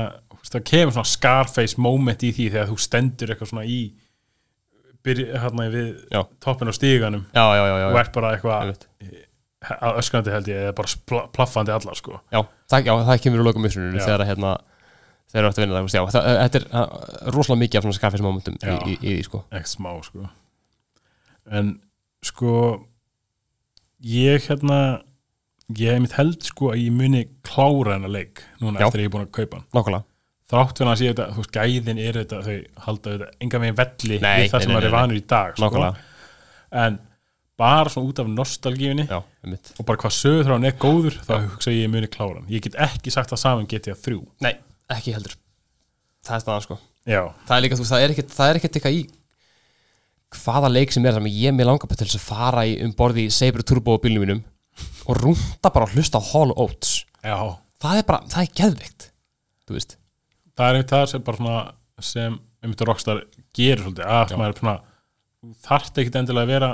[0.48, 3.80] þá kemur svona Scarface moment í því þegar þú stendur eitthvað svona í
[5.04, 5.90] byrja hérna við
[6.44, 8.74] toppin á stíganum já, já, og ert bara eitthvað
[9.98, 12.20] Öskrandi held ég, eða bara plaffandi allar sko.
[12.34, 14.04] Já, það, já, það kemur úr lokum missuninu Já.
[14.06, 14.52] þegar að, hérna
[15.32, 17.88] þegar þú ert að vinna það, þú veist, já, það, þetta er rosalega mikið af
[17.88, 19.42] svona Scarface momentum í, í, í, því, sko.
[19.50, 20.28] Ekkert smá sko.
[21.58, 21.72] En
[22.28, 22.54] sko
[24.06, 24.80] ég hérna
[25.74, 28.88] ég hef mitt held sko að ég muni klára hennar leik núna Já.
[28.88, 29.68] eftir að ég er búin að kaupa hann.
[29.76, 30.08] Nákvæmlega,
[30.54, 33.80] þrátt fyrir að sé þetta, þú veist, gæðin er þetta þau halda þetta enga megin
[33.82, 35.90] velli Nei, við það sem maður er vanur í dag sko.
[36.86, 37.00] en
[37.58, 41.74] bara svona út af nostalgífinni já, og bara hvað sögur hann er góður þá hugsa
[41.74, 42.50] ég að ég muni klára hann.
[42.54, 44.54] Ég get ekki sagt það saman GTA 3 Nei,
[44.94, 45.34] ekki heldur.
[46.28, 46.80] Það er staðan sko.
[47.08, 49.04] Já, Það er líka, þú það er ekkert, það er ekkert eitthvað í
[50.38, 53.28] hvaða leik sem er sem ég mér langar til þess að fara í um borði
[53.30, 54.42] í Sabre Turbo á bílnum mínum
[55.08, 57.06] og rúnda bara að hlusta á Hall Oates.
[57.24, 57.56] Já.
[57.82, 59.08] Það er bara, það er geðvikt
[59.68, 59.98] Þú veist,
[60.58, 61.64] það er einmitt það sem bara svona
[62.08, 63.24] sem einmitt Rockstar
[63.56, 64.76] gerir svolítið að maður er svona
[65.68, 66.70] þarft ekkit endilega að vera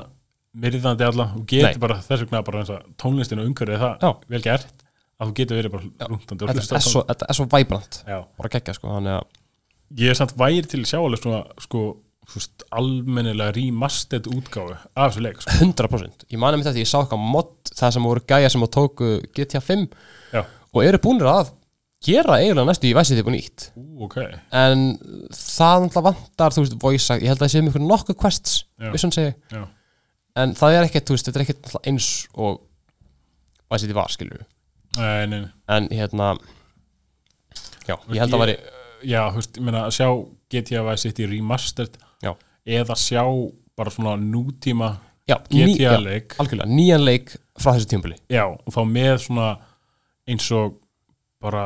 [0.53, 4.11] myrðandi alla, þú getur bara þess vegna bara eins og tónlistinu umhverfið það Já.
[4.35, 4.83] vel gert,
[5.17, 7.99] að þú getur verið bara rúntandi og þetta á er svo, þetta er svo væbrant
[8.05, 8.19] Já.
[8.37, 9.39] bara geggja sko þannig að
[9.93, 11.81] Ég er samt væri til að sjá alveg svona sko,
[12.33, 15.57] veist, almennilega remastered útgáfu af þessu leik sko.
[15.61, 18.71] 100% ég mani mitt eftir, ég sá eitthvað mod það sem voru gæja sem að
[18.73, 19.85] tóku GTA 5
[20.33, 20.41] Já,
[20.73, 21.51] og eru búinir að
[22.03, 23.67] gera eiginlega næstu í væsið upp og nýtt.
[23.79, 24.17] Ú, ok.
[24.59, 24.81] En
[25.31, 28.89] það vantar þú veist, voice, ég held að það séum ykkur nokkuð quests Já.
[28.95, 29.61] vissun segi, Já,
[30.39, 32.61] en það er ekkert þú veist, þetta er ekkert eins og
[33.73, 34.49] væsið var, skilur við
[34.99, 35.51] nei, nei, nei.
[35.73, 36.33] En hérna
[37.87, 38.57] já, ég held að væri
[39.03, 40.07] Já, þú veist, ég meina að sjá
[40.53, 42.31] GTA Vice City remastered já,
[42.79, 43.23] eða sjá
[43.75, 44.93] bara svona nútíma
[45.27, 46.37] já, ný, já, leik.
[46.39, 49.49] algjörlega, nýjan leik frá þessu tímpili Já, og þá með svona
[50.29, 50.77] eins og
[51.43, 51.65] bara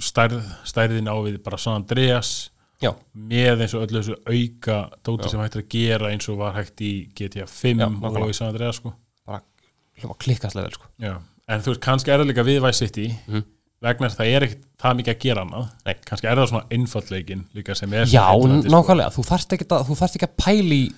[0.00, 2.48] stærð, stærðin á við bara San Andreas
[2.82, 5.30] já, með eins og öllu þessu auka dóti Já.
[5.32, 8.30] sem hægt er að gera eins og var hægt í GTA 5 Já, og nákvæmlega.
[8.30, 8.92] í San Andreas sko.
[9.26, 10.86] bara klikkastlega sko
[11.48, 13.42] en þú veist, kannski er það líka við Vice City Mhm.
[13.82, 15.94] vegna að það er ekkert það mikið að gera annað Nei.
[16.06, 18.76] kannski er það svona einfallleikin líka sem er já, heillandi, sko.
[18.76, 19.86] nákvæmlega, þú þarft ekki að
[20.18, 20.92] ekki að pæli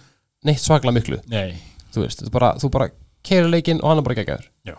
[0.45, 1.55] neitt svaklega miklu Nei,
[1.95, 2.88] þú veist, þú bara, bara
[3.25, 4.77] keirir leikinn og hann er bara geggjaður já,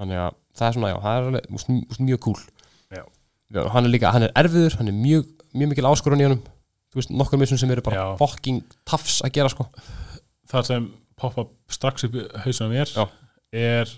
[0.00, 2.40] þannig að það er svona, já, það er mjög cool
[3.50, 6.28] já, já, hann er líka, hann er erfiður, hann er mjög mjög mikil áskorun í
[6.28, 6.42] honum
[6.90, 8.06] þú veist, nokkur missum sem eru bara Já.
[8.18, 9.66] fucking tafs að gera sko
[10.50, 13.04] það sem poppa strax upp í hausunum mér Já.
[13.54, 13.96] er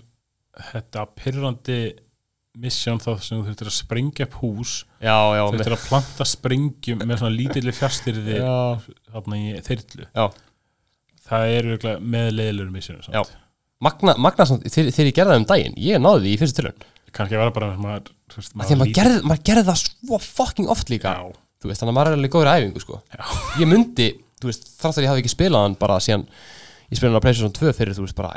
[0.71, 1.79] þetta pyrrandi
[2.61, 6.27] mission þá sem þú þurftir að sprengja upp hús já, já, þú þurftir að planta
[6.29, 8.57] sprengjum með svona lítilli fjastyrði já,
[9.09, 10.25] þarna í þyrlu já.
[11.29, 13.23] það er örugglega með leiðilegur mission Já.
[13.83, 16.61] Magna, magna samt, þegar, þegar ég gerði það um daginn ég náði því í fyrstu
[16.61, 16.85] tilhörn
[17.15, 20.91] kannski að vera bara maður, veist, að maður gerði, maður gerði það svo fucking oft
[20.93, 21.13] líka.
[21.15, 22.99] Já, þú veist, þannig að maður er alveg góður í æfingu sko.
[23.61, 24.07] ég myndi,
[24.41, 26.25] þú veist, þrátt að ég hafi ekki spilað hann bara síðan,
[26.89, 28.33] ég spilaði hann á PlayStation 2 fyrir, þú veist, bara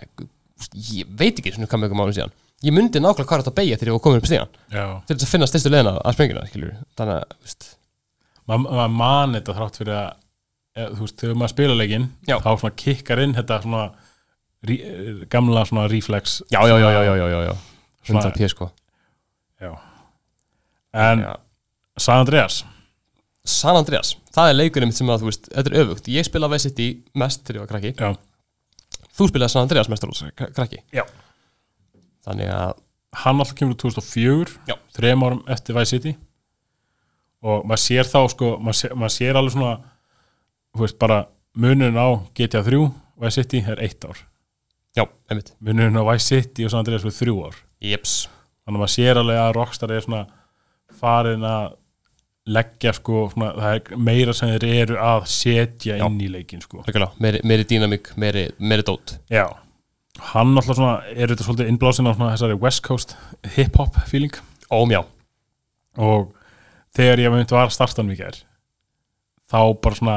[0.91, 2.37] ég veit ekki svona hvað mjög mánu síðan.
[2.65, 4.53] Ég myndi nákvæmlega hvað þetta að beigja þegar ég var komin upp stíðan
[5.05, 7.67] til þess að finna styrstu leðina að sprengina, skilur þannig að, þú veist,
[8.47, 10.07] Ma, maður man þetta þrátt fyrir að
[10.77, 12.37] eða, þú veist, þegar maður spila leikinn Já.
[12.45, 13.85] þá svona kikkar inn þetta svona
[15.33, 16.41] gamla svona reflex.
[16.51, 17.55] Já, já, já, já, já, já, já,
[18.07, 18.71] 100 p, sko.
[19.61, 19.73] Já.
[20.93, 21.35] en Já.
[21.99, 22.63] San Andreas?
[23.47, 26.09] San Andreas, það er leikurinn mitt sem að, þú veist, þetta er öfugt.
[26.11, 27.93] Ég spilaði Vice City mest þegar ég var krakki.
[27.95, 30.83] Já, þú spilaði San Andreas mestar út krakki?
[30.95, 31.05] Já.
[32.27, 32.73] þannig að,
[33.23, 34.75] hann alltaf kemur úr 2004 Já.
[34.97, 36.17] þrejum árum eftir Vice City.
[37.47, 39.75] Og maður sér þá sko, maður sér, maður sér alveg svona
[40.77, 41.19] þú veist bara
[41.57, 42.81] munurinn á GTA 3
[43.23, 44.19] Vice City er eitt ár
[44.97, 45.53] já, einmitt.
[45.61, 47.59] Munurinn á Vice City og San Andreas er þrjú ár.
[47.85, 48.15] Jeps,
[48.65, 50.23] þannig að maður sér alveg að Rockstar er svona
[50.97, 51.77] farin að
[52.57, 56.07] leggja sko, svona, það er meira sem þeir eru að setja Já.
[56.07, 56.83] inn í leikin sko.
[56.85, 59.17] Algjörlega, meiri, meiri dýnamík, meiri, meiri dót.
[59.33, 59.49] Já,
[60.33, 63.17] hann alltaf svona er þetta svolítið innblásin á svona þessari West Coast
[63.57, 64.35] hip-hop feeling.
[64.71, 65.03] Ómjá,
[65.99, 66.31] og
[66.97, 68.39] þegar ég myndi var að starta hann mikið er
[69.51, 70.17] þá bara svona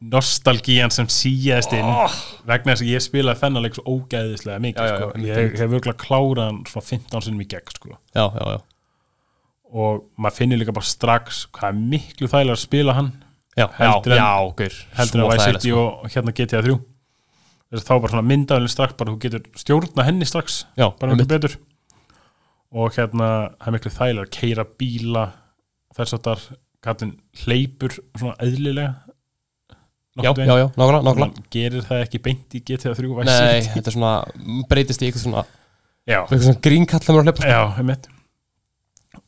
[0.00, 1.88] nostalgían sem síjaðist inn
[2.48, 5.10] vegna þess að ég spilaði þennan leik svo ógæðislega mikið Já, já, já, sko.
[5.14, 7.90] einmitt, ég hef virkulega klárað hann svona 15 sinnum í gegn sko.
[8.16, 8.60] já, já, já.
[9.70, 13.10] Og maður finnir líka bara strax hvað er miklu þægilega að spila hann
[13.58, 15.84] Já, Heldur já, en- já, heldur en að Vice þægilegt, City sko.
[15.84, 16.78] og hérna GTA 3
[17.70, 21.12] þess að þá bara svona myndaðalinn strax bara þú getur stjórna henni strax Já, bara
[21.14, 21.56] miklu betur.
[22.72, 25.24] Og hérna það er miklu þægilega að keira bíla
[25.98, 27.12] þess að þar
[27.44, 28.94] hleypur svona eðlilega
[30.24, 31.44] já, já, já, nákvæmlega, nákvæmlega.
[31.54, 34.12] Gerir það ekki beint í GTA 3 Vice Nei, þetta er svona,
[34.70, 35.44] breytist í eitthvað svona
[36.24, 37.50] eitthvað svona grínkall að hlaupa.
[37.50, 38.08] Já, einmitt.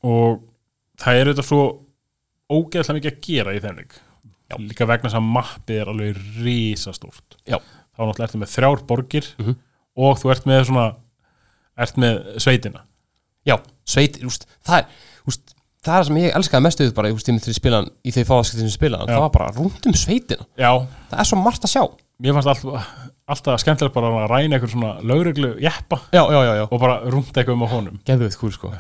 [0.06, 0.40] Og
[1.02, 1.62] það er auðvitað svo
[2.52, 3.62] ógeðslega mikið að gera í
[4.52, 4.56] Já.
[4.60, 7.38] líka vegna þess að mappið er alveg risastórt.
[7.48, 7.58] Já.
[7.92, 9.54] þá náttúrulega ertu með þrjár borgir Mhm.
[9.96, 10.84] og þú ert með svona
[11.76, 12.80] ert með sveitina.
[13.44, 14.86] Já, sveit, úst, það er
[15.82, 18.68] það er það sem ég elskaði mestu við bara í þegar spilaðan, í þegar fáðaskiptin
[18.68, 19.14] sem spilaðan Já.
[19.16, 20.46] það var bara rúnd um sveitina.
[20.60, 20.70] Já,
[21.10, 21.82] það er svo margt að sjá.
[22.22, 22.90] Mér fannst alltaf,
[23.34, 26.98] alltaf skemmtilegt bara að ræna eitthvað svona lögreglu jeppa Já, já, já, já, og bara
[27.10, 28.00] rúnda eitthvað um á honum.
[28.06, 28.70] Geðu við kúl sko.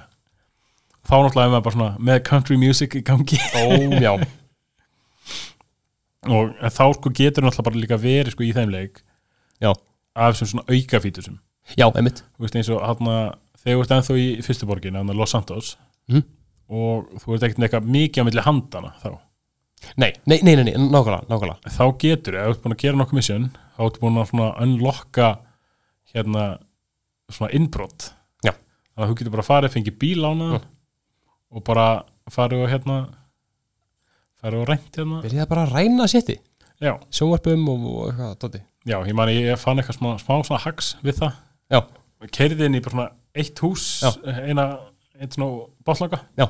[1.02, 3.40] Þá náttúrulega er maður bara svona með country music í gangi.
[3.58, 4.12] Ómjá,
[6.36, 9.02] og þá sko getur náttúrulega bara líka verið sko í þeim leik
[9.58, 9.72] já,
[10.14, 11.40] af svona aukafítusum.
[11.74, 12.22] Já, einmitt.
[12.38, 12.46] Þú
[13.62, 15.76] þegar þú ert ennþá í fyrstu borgin, hann Los Santos
[16.10, 16.22] Mhm.
[16.72, 19.12] Og þú ert ekkert eitthvað mikið á milli handana þá
[19.98, 22.98] Nei, nei, nei, nei, nei nákvæmlega, nákvæmlega þá getur, ef þú ert búin að gera
[23.00, 25.30] nokkuð mission þá ertu búin að svona unlocka
[26.12, 26.44] hérna
[27.32, 28.06] svona innbrott
[28.46, 28.52] Já.
[28.52, 31.58] þannig að þú getur bara farið, fengið bíl á hana Mm.
[31.58, 31.86] og bara
[32.30, 32.96] farið og hérna
[34.42, 36.36] farið og reynt hérna Byrjaði bara að ræna sétti
[36.82, 40.62] já, Sjónvarpum og, og eitthvað, Dóti já, ég man ég fann eitthvað smá, smá svona
[40.64, 41.36] hags við það
[41.72, 41.80] Já.
[42.38, 43.10] keirði inn í bara svona
[43.42, 44.10] eitt hús Já.
[44.46, 44.66] eina,
[45.22, 46.46] eitt svona botlanga Já.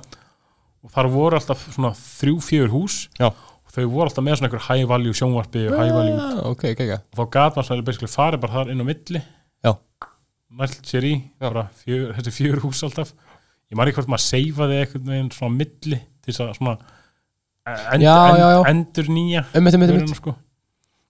[0.82, 2.96] og þar voru alltaf svona þrjú, fjör hús.
[3.20, 3.28] Já.
[3.32, 6.16] og þau voru alltaf með svona einhver high value sjónvarpi og high value.
[6.18, 7.04] Ah, ok, ok, ok.
[7.12, 9.22] Og þá gat maður svona farið bara þar inn á milli.
[10.52, 13.14] Nælt sér í fjör, þessi fjör hús alltaf.
[13.72, 16.74] Ég maður ekki hvort maður seifaði eitthvað veginn svona á milli til þess að svona
[17.94, 18.58] end, Já, já, já.
[18.68, 20.34] endur nýja um þetta, um þetta, vöruna, sko.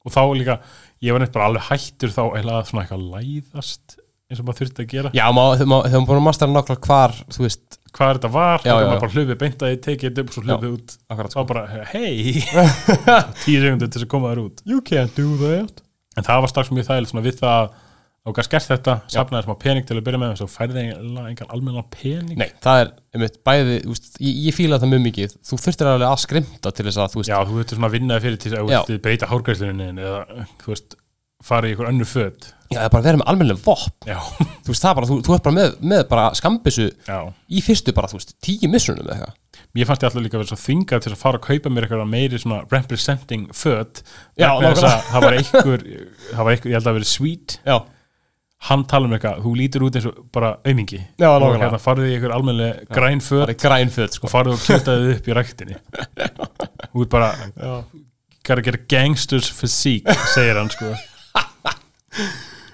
[0.07, 0.57] og þá líka
[1.03, 3.97] ég var neitt bara alveg hættur þá eða svona eitthvað læðast
[4.33, 5.13] eins og maður þurfti að gera.
[5.17, 8.31] Já, má- þegar maður þegar maður búin að mastera nákvæmlega hvar, þú veist, hvað þetta
[8.33, 9.01] var, Já, já, var já.
[9.05, 10.97] bara hlupið beintaði, tekið þetta upp og svo hlupið út.
[11.13, 12.43] akkurat þá bara, hei
[13.45, 14.63] tíu sekundur til þess að koma þær út.
[14.69, 15.83] You can't do that.
[16.17, 17.73] En það var strax mjög þægilegt svona við það
[18.23, 21.31] að gæst gert þetta, safnaði smá pening til að byrja með þess að færði eiginlega
[21.33, 22.37] engan almenna pening.
[22.39, 25.35] Nei, það er, einmitt, bæði, þú veist, ég, ég fíla það mjög mikið.
[25.49, 27.97] Þú þurftir alveg að skrimta til þess að, þú veist Já, þú veitur svona að
[27.97, 28.79] vinnaði fyrir til þess að Já.
[28.87, 30.97] þú veist, breyta hárgræsluninni eða, þú veist,
[31.47, 32.51] fara í ykkur önnur föt.
[32.73, 34.07] Já, það er bara að vera með almennilega vopp.
[34.07, 37.19] Þú veist, það bara, þú, þú ert bara með, með bara skambissu já.
[37.53, 39.39] í fyrstu bara, þú veist, tíu missunum eða eitthvað.
[39.73, 41.87] Mér fannst ég alltaf líka að vera svo þingað til að fara að kaupa mér
[41.87, 44.03] eitthvað meiri svona representing föt
[44.37, 44.91] Já, nákvæmlega.
[44.91, 47.57] að það var einhver það var einhver, ég held að það verið sweet.
[47.65, 47.77] Já,
[48.69, 51.01] hann tala um eitthvað, þú lítur út eins og bara aumingi.
[51.21, 51.63] Já, nákvæmlega.
[51.67, 54.33] hérna farðu í einhver almennileg græn föt bara græn föt, sko.
[54.33, 54.61] farðu og
[58.93, 60.13] gangsters physique?
[60.35, 60.93] segir hann sko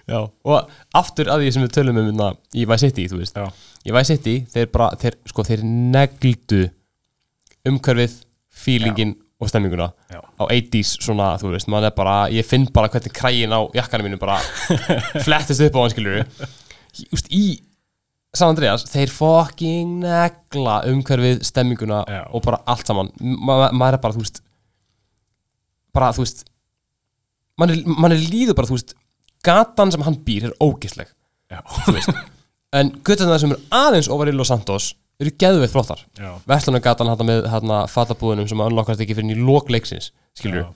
[0.09, 0.23] Já.
[0.25, 3.45] og aftur að því sem við tölum um hérna í Vice City, þú veist Já.
[3.85, 6.63] í Vice City, þeir bara, þeir, sko, þeir negldu
[7.69, 8.15] umhverfið
[8.59, 10.19] feelingin og stemminguna Já.
[10.25, 14.09] á 80s svona, þú veist, maður er bara ég finn bara hvernig krægin á jakkanum
[14.09, 14.39] mínu bara
[15.27, 16.23] flettist upp á hann, skilur
[17.13, 17.61] Just, í
[18.35, 22.23] San Andreas, þeir fucking negla umhverfið, stemminguna Já.
[22.33, 24.41] og bara allt saman Ma ma maður er bara, þú veist
[25.95, 26.43] bara, þú veist
[27.59, 28.97] mann er, man er líður bara, þú veist
[29.49, 30.57] gatan sem hann býr er
[31.97, 32.13] veist
[32.79, 36.03] en göttunar sem eru aðeins ofar í Los Santos eru geðveitt flottar.
[36.47, 40.69] Vestlunargatan hérna með hérna fatabúðunum sem unlockast ekki fyrir í lok leiksins skilur Já.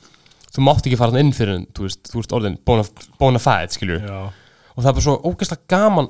[0.56, 2.82] þú mátt ekki fara hann inn fyrir hann þú þú veist orðin bona,
[3.20, 3.42] bona
[4.02, 4.18] Já.
[4.74, 6.08] og það er bara svo ógeðslega gaman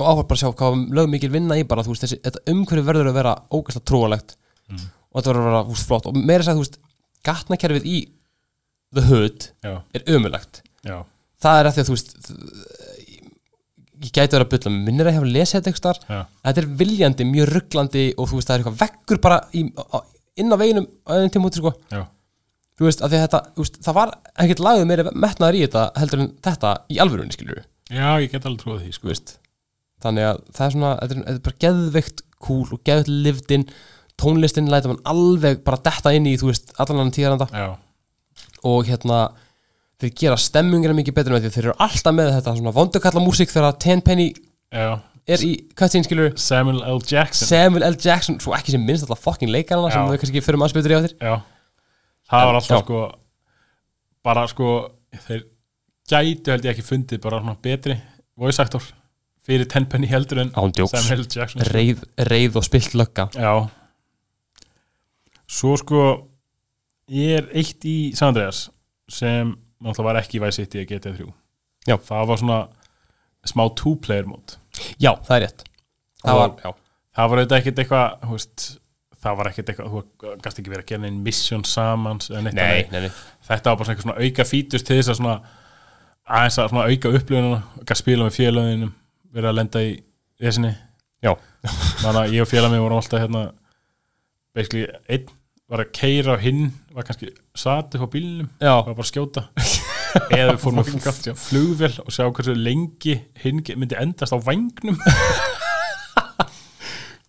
[0.00, 2.84] og áhverð bara að sjá hvað lög mikil vinna í bara veist, þessi, þetta umhverju
[2.90, 4.36] verður að vera ógeðslega trúalegt
[4.72, 4.78] Mm.
[5.12, 6.76] og þetta verður að vera veist, flott og meira að þú veist,
[7.26, 7.96] gatnakerfið í
[8.94, 9.72] The Hood Já.
[9.98, 11.00] er ömulegt Já.
[11.42, 12.16] Það er að því að þú veist
[14.02, 16.20] ég gæti verið að bylla mig minnir að ég hef lesið þetta eitthvað Já.
[16.48, 19.98] þetta er viljandi, mjög rugglandi og þú veist það er eitthvað vekkur bara í, á,
[20.42, 22.00] inn á veginum á einn tímúti sko Já.
[22.78, 25.84] þú veist að því að þetta, veist, það var ekkert lagið meiri metnaður í þetta
[26.00, 29.16] heldur en þetta í alvörunni skilur Já, ég get alveg trúið því sko.
[30.02, 33.68] þannig að það er svona, þetta er, þetta er bara geðveikt cool og geðveikt livdinn
[34.18, 37.46] tónlistin læta mann alveg bara detta inn í þú veist, allan annan tíðaranda
[38.66, 39.22] og hérna
[40.02, 43.52] þeir gera stemmingina mikið betur með því þeir eru alltaf með þetta svona vondukalla músík
[43.52, 44.28] þegar Tenpenny
[44.72, 44.86] Já.
[45.30, 47.02] er í cutscene skilur Samuel L.
[47.06, 47.98] Jackson Samuel L.
[48.02, 50.10] Jackson, svo ekki sem minnst alltaf fucking leikarana sem Já.
[50.10, 51.34] við kannski fyrir maður spytur í á þér Já.
[52.32, 52.82] Það var alltaf Já.
[52.86, 53.02] sko
[54.22, 54.72] bara sko
[55.28, 55.46] þeir
[56.12, 57.96] gætu held ég ekki fundið bara svona betri
[58.38, 58.84] voice actor
[59.42, 61.30] fyrir Tenpenny heldur en án djóks, Samuel L.
[61.30, 63.54] Jackson reið, reið og spilt lögga Já
[65.52, 66.02] Svo sko
[67.12, 68.64] ég er eitt í San Andreas
[69.12, 71.28] sem náttúrulega var ekki í Vice City að GTA 3
[71.90, 71.96] Já.
[72.06, 72.60] Það var svona
[73.50, 74.56] smá two-player mót.
[75.02, 75.64] Já, það er rétt.
[76.22, 76.70] Það var, já,
[77.12, 78.66] Það var auðvitað ekkert eitthvað veist,
[79.22, 82.86] það var ekkert eitthvað þú gast ekki verið að gera einn mission samans nei, nei,
[82.94, 83.10] nei.
[83.48, 85.34] Þetta var bara svona auka fítus til þess að svona
[86.22, 88.94] aðeins að svona auka upplöfununa gæst spila með félöginum
[89.34, 89.92] verið að lenda í
[90.42, 90.72] þessinni
[91.22, 91.32] Já.
[92.02, 93.44] þannig að ég og félagin vorum alltaf hérna
[94.56, 95.28] basically einn
[95.72, 99.08] var að keira og hinn var kannski sat upp á bílnum já, var bara að
[99.08, 99.42] skjóta.
[100.36, 100.90] Eða við fórum að
[101.40, 104.98] flugvél og sjá hversu lengi hinn myndi endast á vangnum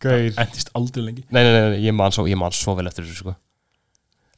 [0.04, 1.24] gauð endist aldrei lengi.
[1.32, 3.38] Nei, nei, nei, ég man svo, ég man svo vel eftir þessu sko.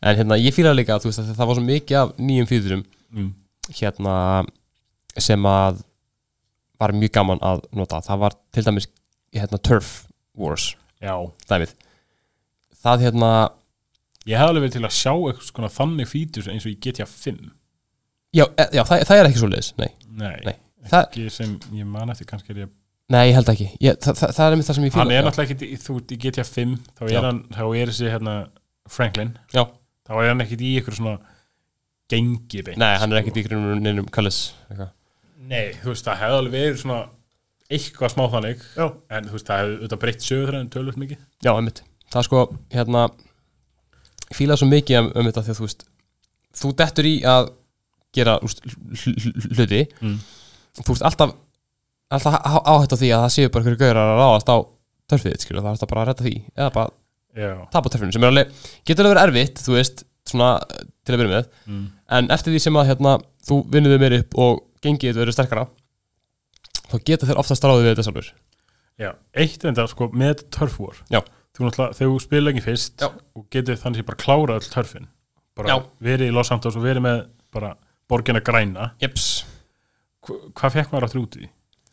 [0.06, 2.86] En hérna, ég fílaði líka að veist að það var svo mikið af nýjum fýturum
[3.16, 3.34] mm.
[3.80, 4.16] hérna
[5.18, 5.82] sem að
[6.78, 8.06] var mjög gaman að nota.
[8.06, 8.92] Það var til dæmis
[9.34, 10.04] hérna Turf
[10.38, 11.16] Wars já,
[11.50, 11.74] dæmið.
[12.86, 13.32] Það hérna,
[14.30, 17.08] ég hef alveg verið til að sjá eitthvað svona þannig fítus eins og í GTA
[17.10, 17.38] 5
[18.36, 20.56] já, e, já það, það er ekki svo leiðis nei, nei, Nei.
[20.90, 22.72] það, ekki sem ég man eftir kannski er ég
[23.14, 25.14] nei, ég held ekki ég, það, það, það er einmitt það sem ég fíla hann
[25.14, 25.26] er já.
[25.28, 27.16] náttúrulega ekki, þú GTA 5 þá Já.
[27.20, 28.36] er hann, þá er þessi hérna
[28.96, 29.64] Franklin, Já.
[30.06, 31.16] þá er hann ekkit í ykkur svona
[32.12, 34.40] gengi beint nei, hann er ekkert í grunum neinum kallis
[35.46, 37.00] nei, þú veist, það hefði alveg verið svona
[37.66, 38.86] eitthvað smá þannig Já.
[39.18, 40.58] en þú veist, það hefði auðvitað breytt sögur
[44.36, 45.86] en það fílaði svo mikið um, um þetta því að þú veist
[46.60, 47.50] þú dettur í að
[48.16, 50.18] gera úst, hl- hl- hluti Mm.
[50.82, 51.34] þú veist alltaf
[52.16, 54.58] alltaf áhætt á því að það séu bara hverju gaurar að ráðast á
[55.10, 56.94] törfið, skilur, það er alltaf bara að redda því eða bara
[57.36, 58.52] Já, tapa törfinu sem er alveg,
[58.88, 60.52] getur alveg verið erfitt, þú veist svona
[61.06, 61.82] til að byrja með mm.
[62.20, 63.16] en eftir því sem að hérna,
[63.46, 65.66] þú vinnur þau meir upp og gengið þetta verið sterkara
[66.86, 68.30] þá geta þeir oftast ráðið við þetta sjálfur
[69.04, 69.10] já,
[69.44, 71.20] eitt enda sko með Turf War Já.
[71.56, 73.10] Þegar þú spila ekki fyrst Já.
[73.12, 75.10] og getur þannig að bara klára öll törfin
[75.56, 75.78] bara Já.
[76.04, 77.22] verið í Los Santos og verið með
[77.56, 77.76] bara
[78.12, 79.46] borgina græna Jeps.
[80.26, 81.50] Hva, hvað fekk maður áttur út í?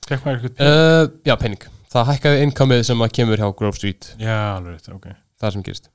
[0.08, 0.78] Fekk maður eitthvað pening?
[0.82, 4.90] Uh, já, penning, það hækkaði innkamið sem að kemur hjá Grove Street, Já, alveg rétt,
[4.92, 5.10] ok
[5.42, 5.90] það sem gerist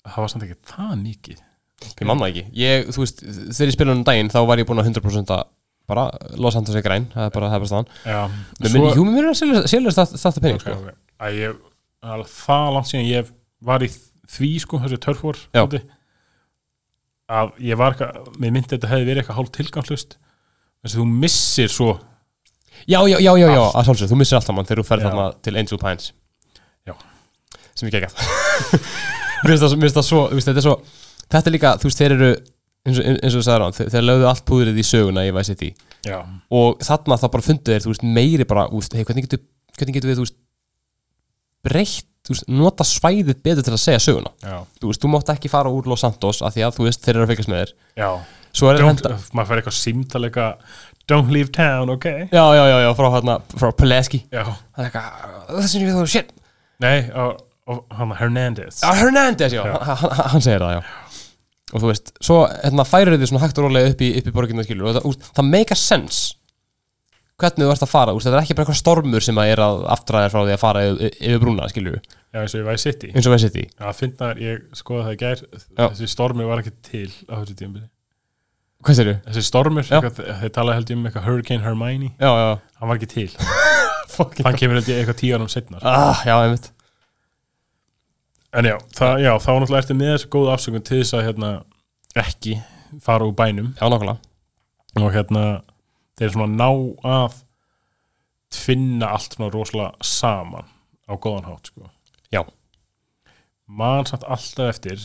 [0.00, 1.46] Það var samt ekki það mikið
[1.80, 4.68] Ég man það ekki, ég, þú veist, þegar ég spilaði um daginn þá var ég
[4.68, 5.46] búin að 100% að
[5.90, 6.04] bara
[6.38, 8.18] Los Santos er græn, það er bara, það er bara staðan Já,
[8.60, 8.90] Men svo...
[8.98, 9.38] Jú, mér er að
[9.72, 10.98] selja þetta penning, ok, sko ok.
[11.20, 11.56] Æ, ég,
[12.02, 13.32] það langt síðan ég
[13.64, 13.90] var í
[14.30, 15.80] því sko, þessu dóti,
[17.30, 17.96] að ég var
[18.40, 20.16] mér myndi þetta hefði verið eitthvað hálf tilgangslust
[20.80, 21.90] þess að þú missir svo.
[22.88, 25.26] Já, já, já, já, já, að sjálfsög, þú missir allt saman þegar þú ferð þarna
[25.44, 26.06] til Angel Pines.
[26.88, 26.94] Já.
[27.76, 28.16] Sem ég geggjað.
[29.44, 30.78] Mér finnst það- svo, þetta er svo
[31.30, 32.28] Þetta er líka, þú veist, þeir eru
[32.88, 35.68] eins og, eins og sagði ráðan, þeir, lögðu allt púðrið í söguna í Vice City.
[36.08, 36.16] Já,
[36.50, 39.42] og þarna þá bara fundu þeir, þú veist, meiri bara, þú veist, hey, hvernig getur
[39.78, 40.36] hvernig getur við, þú veist
[41.66, 45.50] breytt, veist, nota svæðið betur til að segja söguna, já, þú veist, þú mátt ekki
[45.52, 47.74] fara úr Los Santos af því að, þú veist, þeir eru að fylgjast með þér.
[49.36, 50.78] Maður fær eitthvað símtal eitthvað
[51.10, 52.06] Don't leave town, ok?
[52.30, 56.08] Já, já, já, já, frá hérna frá Pulaski, það er eitthvað það sem við þú,
[56.12, 56.34] shit,
[56.82, 57.40] nei, og,
[57.70, 58.82] og hann Hernandez.
[58.84, 59.64] Já, Hernandez, já.
[59.66, 61.24] Hann, hann, segir það, já.
[61.70, 64.62] Og þú veist, svo hérna, færir þið svona hægt og rólega upp í, í borginu
[64.62, 66.39] og það, það make a sense
[67.40, 69.62] hvernig þú ert að fara, úst, þetta er ekki bara eitthvað stormur sem að er
[69.64, 72.76] að aftræða frá því að fara yfir, yfir brúna, skilur Já, eins og ég var
[72.78, 73.08] í City.
[73.10, 75.40] Eins og við sitt í Já, finnar, ég skoða það í gær.
[75.80, 77.88] Þessi stormi var ekki til á þessu tímabili.
[78.86, 79.14] Hvað sér þú?
[79.26, 82.12] Þessi stormur, þeir tala held ég um eitthvað Hurricane Hermione.
[82.20, 83.26] Já, já, Hann var ekki til.
[84.46, 86.70] Hann kemur held ég eitthvað tíu árum setna ah, Já, einmitt.
[88.54, 91.50] En já, það, já, þá náttúrulega ertu með þessu góða afsökun til þess að hérna,
[92.18, 92.56] ekki
[93.02, 93.74] fara úr bænum.
[93.74, 94.18] Já, nákvæmlega.
[95.02, 95.44] Og hérna
[96.20, 96.68] þeir svona ná
[97.08, 97.38] að
[98.50, 100.68] tvinna allt svona rosalega saman
[101.08, 101.88] á góðan hátt sko.
[102.30, 102.42] Já.
[103.70, 105.02] Man samt alltaf eftir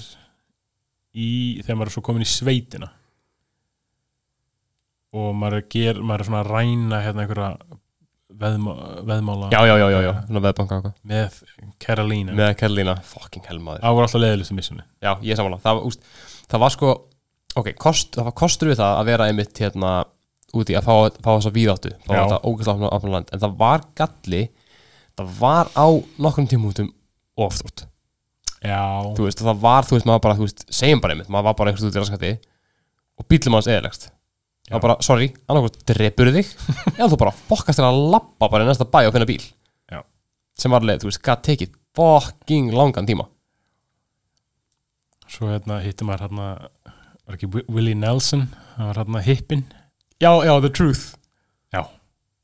[1.15, 2.91] í þegar maður er svo komin í sveitina.
[5.15, 7.79] Og maður er, ger, maður er svona að ræna hérna einhverja
[8.39, 8.73] veðmá,
[9.07, 11.37] veðmála Já, já, já, já, veðbanka með
[11.81, 15.99] Carolina Með Kerlína, fucking helmaður það voru alltaf leiðilegstu missunni Já, ég samanlega það,
[16.51, 16.91] það var sko,
[17.61, 19.93] ok, kost, það var kostur við það að vera einmitt hérna
[20.53, 20.93] úti að fá,
[21.25, 22.19] fá þessa víðáttu fá Já.
[22.21, 23.31] þetta ógæslega áfram land.
[23.33, 24.41] En það var galli
[25.17, 25.87] það var á
[26.21, 26.91] nokkrum tímútum
[27.39, 27.85] ofþrótt
[28.65, 28.81] Já,
[29.17, 31.57] þú veist, það var, þú veist, maður bara, þú veist segjum bara einmitt, maður var
[31.59, 32.31] bara einhvers út í raskati
[33.19, 34.07] og bílum hans eðilegst
[34.65, 36.49] það var bara, sorry, annarkvæmt drepur þig
[36.97, 39.43] eða þú bara fokkast þér að lappa bara í næsta bæ og finna bíl.
[39.91, 40.01] Já.
[40.57, 43.27] sem var leið, þú veist, gat tekið fucking langan tíma.
[45.29, 46.47] Svo hérna hittir maður hérna
[47.25, 49.63] var ekki Wi- Willie Nelson hann var hérna hippin
[50.21, 51.03] já, já, the truth
[51.73, 51.83] Já.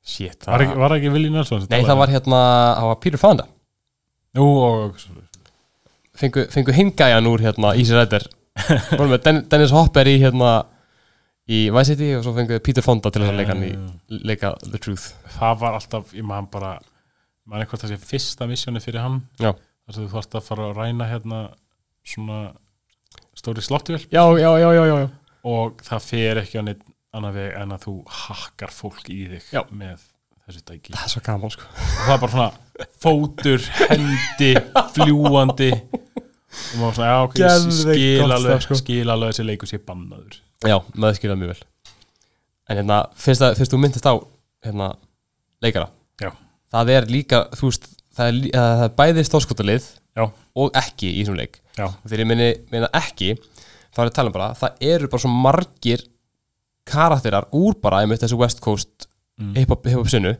[0.03, 1.87] shit, var, ekki, var ekki Willie Nelson Nei, talaði?
[1.91, 2.41] það var hérna,
[2.79, 3.47] það var Peter Fonda
[4.37, 4.99] Jú, og,
[6.21, 8.25] Fengu, fengu hingæjan úr hérna Easy Rider
[8.99, 10.51] Voru með Den Dennis Hopper í hérna
[11.51, 14.51] í Vice City og svo fengu Peter Fonda til þess að leika hann í leika
[14.67, 15.07] The Truth
[15.37, 16.75] það var alltaf, ég man bara
[17.49, 19.53] man eitthvað það sé fyrsta missjóni fyrir hann Já.
[19.55, 21.39] þar sem þú þarfst að fara að ræna hérna
[22.07, 22.37] svona
[23.39, 25.09] stóri slottuvel Já, já, já, já, já, já.
[25.55, 26.85] og það fer ekki á neitt
[27.17, 29.61] annar veg en að þú hakkar fólk í þig Já.
[29.75, 30.03] með
[30.45, 34.51] þessu dæki Það er svo gaman sko og það er bara svona fótur, hendi,
[34.95, 38.79] fljúandi og maður svona, já, ok, Geðveikt skil gott alveg, stöf, sko.
[38.81, 41.63] skil alveg þessi leikur sé bannaður Já, maður skilja mjög vel
[42.71, 44.13] En hérna, fyrst, að, fyrst þú myndist á
[44.65, 44.91] hérna,
[45.63, 45.89] leikara
[46.21, 46.31] Já.
[46.71, 49.87] Það er líka, þú veist það er, lí- það er bæði stóðskotalið
[50.19, 50.25] Já.
[50.59, 51.85] og ekki í þessum leik Já.
[51.87, 53.33] og þegar ég minni, minna ekki
[53.91, 56.03] þá er ég að tala um bara, það eru bara svo margir
[56.91, 59.07] karakterar úr bara einmitt þessu West Coast
[59.41, 59.53] Mm.
[59.55, 60.35] hip-hop hip sinnu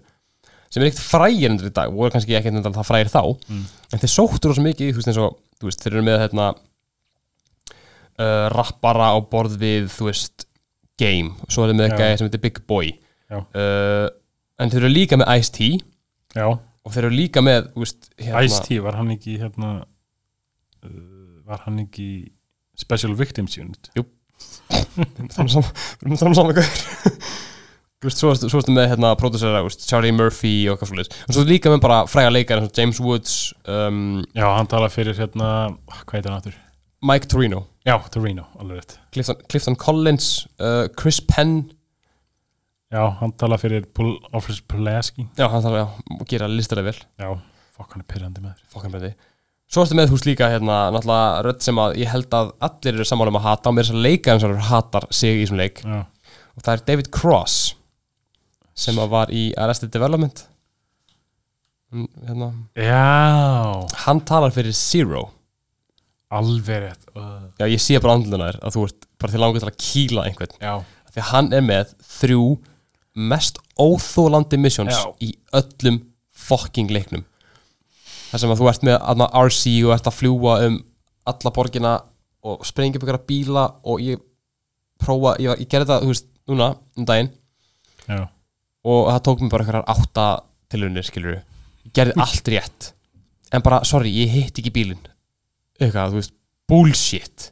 [0.69, 3.63] sem er ekkert frægir endur í dag voru kannski ekki endur það frægir þá Mm.
[3.93, 6.45] en þeir sóttur svo mikið þú veist, eins og þú veist, þeir eru með hérna
[8.19, 10.45] uh, rappara á borð við þú veist,
[11.01, 12.91] Game svo er þeir með gæði sem heitir Big Boy.
[13.31, 14.05] Uh,
[14.61, 15.69] en þeir eru líka með Ice-T.
[16.37, 21.63] Og þeir eru líka með þú veist, hérna, Ice-T, var hann ekki hérna uh, var
[21.65, 22.09] hann ekki
[22.77, 23.89] Special Victims Unit?
[23.95, 25.55] Saman við erum þannig
[26.21, 26.47] saman
[28.01, 31.99] svo ertu með hérna pródusera, Charlie Murphy og eitthvað svolítið og svo líka með bara
[32.09, 33.35] fræga leikar eins og James Woods
[33.69, 35.49] um, Já, hann tala fyrir hérna,
[36.01, 36.57] hvað heitir hann aftur?
[37.01, 37.63] Mike Torino.
[37.85, 38.97] Já, Torino, alveg rétt.
[39.13, 40.25] Clifton, Clifton Collins
[40.61, 41.71] uh, Chris Penn.
[42.93, 43.87] Já, hann tala fyrir
[44.37, 45.25] Office Pulaski.
[45.37, 45.85] Já, hann að já,
[46.29, 46.99] gera listaði vel.
[47.21, 47.31] Já,
[47.77, 49.15] fokk hann er pyrrandi með þér Fokkan breyti
[49.71, 53.05] Svo ertu með hús líka hérna Náttúrulega rödd sem að ég held að allir eru
[53.07, 55.43] sammála um að hata og mér er þess að leika eins og hatar sig í
[55.45, 55.83] þessum leik.
[55.85, 56.01] Já,
[56.51, 57.59] og það er David Cross
[58.81, 60.43] sem að var í Arrested Development.
[61.91, 63.87] Hann, hérna, Já.
[64.03, 65.29] Hann talar fyrir Zero.
[66.31, 67.07] Alveg rétt.
[67.15, 67.47] Uh.
[67.59, 70.27] Já, ég sé bara andluna þér að þú ert bara til langur til að kýla
[70.27, 70.59] einhvern.
[70.59, 70.75] Já,
[71.11, 72.45] því að hann er með þrjú
[73.31, 75.11] mest óþólandi missions Já.
[75.23, 77.23] í öllum fucking leiknum
[78.31, 80.77] þar sem að þú ert með aðna RC og ert að fljúa um
[81.31, 81.93] alla borgina
[82.47, 84.21] og sprengja upp ykkur bíla og ég
[85.01, 87.31] prófa, ég, ég gerði þetta, þú veist, núna um daginn.
[88.07, 88.21] Já,
[88.81, 90.27] og það tók mér bara einhverjar átta
[90.71, 92.91] tilunir, skilur ég gerði allt rétt.
[93.51, 95.09] En bara, sorry, ég hitt ekki bílinn.
[95.81, 96.33] Eitthvað, þú veist,
[96.71, 97.51] bullshit.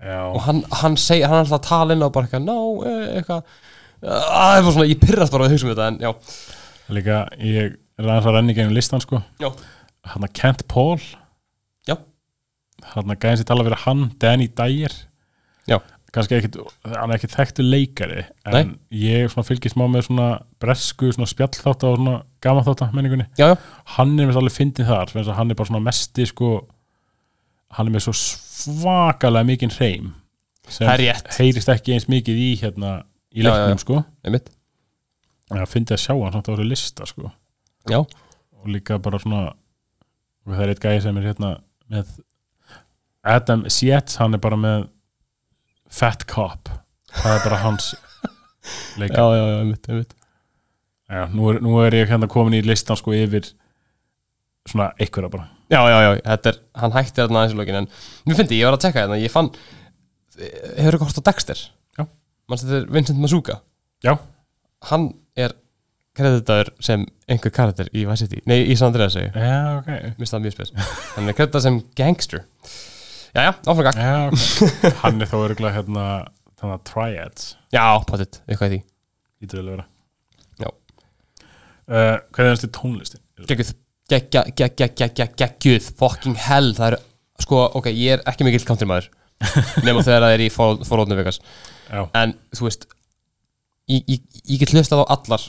[0.00, 0.20] Já.
[0.30, 2.58] Og hann, hann segi, hann er alltaf að tala inn og bara eitthvað, no,
[2.88, 3.58] eh, eitthvað.
[4.00, 6.12] Að það var svona, ég pyrrast bara að hugsa um þetta en já,
[6.90, 7.74] Líka, ég
[8.04, 9.22] er aðeins að renni gegnum listan sko.
[9.42, 9.50] Já,
[10.10, 10.98] Hann að Kent Paul.
[11.88, 11.96] Já.
[12.94, 14.94] Hann að gæðin sér tala fyrir hann Danny Dyer.
[15.68, 15.78] Já.
[16.10, 16.56] Kannski ekkit,
[16.90, 20.24] hann er ekki þekktu leikari En ég svona fylgist má með svona
[20.58, 23.28] bresku, svona spjallþátt og svona gamanþátt menningunni.
[23.38, 23.58] Já, já,
[23.94, 26.48] Hann er með alveg fyndin þar fyrir þess að Hann er bara svona mesti sko
[27.78, 30.08] Hann er með svo svakalega mikinn hreim
[30.66, 31.30] sem það er rétt.
[31.38, 32.90] heyrist ekki eins mikið í hérna
[33.30, 33.82] í Já, já, leiknum já.
[33.84, 34.00] sko.
[34.26, 34.50] Einmitt,
[35.50, 37.30] en það fyndi að sjá hann samt á þessu lista sko
[37.88, 41.50] já, og líka bara svona og það er eitt gæði sem er hérna
[41.90, 42.10] með
[43.34, 44.88] Adam Sietz hann er bara með
[45.90, 46.70] Fat Cop.
[47.10, 50.14] Það er bara hans já, leika já, já, einmitt, einmitt.
[51.10, 53.48] Já, nú, er, nú er ég hérna komin í listan sko yfir
[54.68, 55.48] svona einhverja bara.
[55.70, 57.90] Já, já, já, þetta er, hann hætti þarna aðeins í lokin en
[58.26, 59.50] mér fyndi, ég var að tekka þetta, ég fann
[60.40, 61.62] hefur eitthvað hort á Dexter?
[61.98, 62.04] Já.
[62.50, 63.58] mannst þetta er Vincent Mazuka
[64.04, 64.14] Já,
[64.90, 65.54] hann er
[66.18, 69.90] kreditaður sem einhver karakter í Vice City, nei, í San Andreas segi, já, ok.
[70.20, 70.72] Mista það mjög spes.
[71.14, 72.42] Hann er kreditað sem gangster.
[73.30, 74.96] Já, já, áframgang Já, ok.
[75.04, 76.06] Hann er þó örgulega hérna
[76.58, 77.44] þannig að Triads.
[77.76, 78.80] Já, potið, eitthvað í því.
[79.46, 79.86] Ítur vel að vera.
[80.64, 80.72] Já.
[81.94, 83.22] uh, Hvað er þessi tónlistin?
[83.46, 83.70] geggjuð.
[84.10, 85.86] Geggja, geggja, geggja, geggjuð.
[86.00, 86.98] Fucking hell, það er
[87.40, 89.06] sko, ok, ég er ekki mikill country maður.
[89.86, 91.38] Nema þegar það er í forrótnu vegas.
[91.86, 92.88] Já, en þú veist
[93.90, 95.46] ég, ég, ég get hlustað á allar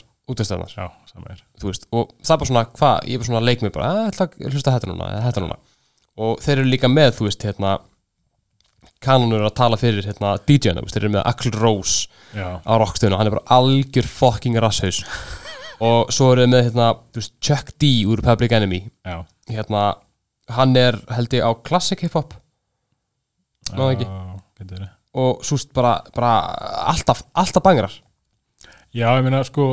[1.68, 3.88] veist og það er bara svona, hvað, ég er bara svona að leik mig bara,
[4.06, 5.56] að hlusta þetta núna, þetta núna.
[6.22, 7.72] Og þeir eru líka með, þú veist, hérna
[9.02, 12.06] kanonur að tala fyrir hérna DJ-na, þeir eru með Axl Rose
[12.36, 15.02] Já, á rockstöðuna, hann er bara algjör fucking rasshaus
[15.86, 18.84] og svo eru þeir með hérna, þú veist, Chuck D úr Public Enemy.
[19.02, 19.24] Já.
[19.50, 19.82] Hérna,
[20.54, 22.36] hann er held ég á classic hip-hop.
[23.72, 24.08] Það ekki?
[24.62, 24.88] Verið.
[25.18, 26.32] og veist, bara, bara
[26.92, 27.94] alltaf, alltaf bangrar.
[28.92, 29.64] Já, ég meina sko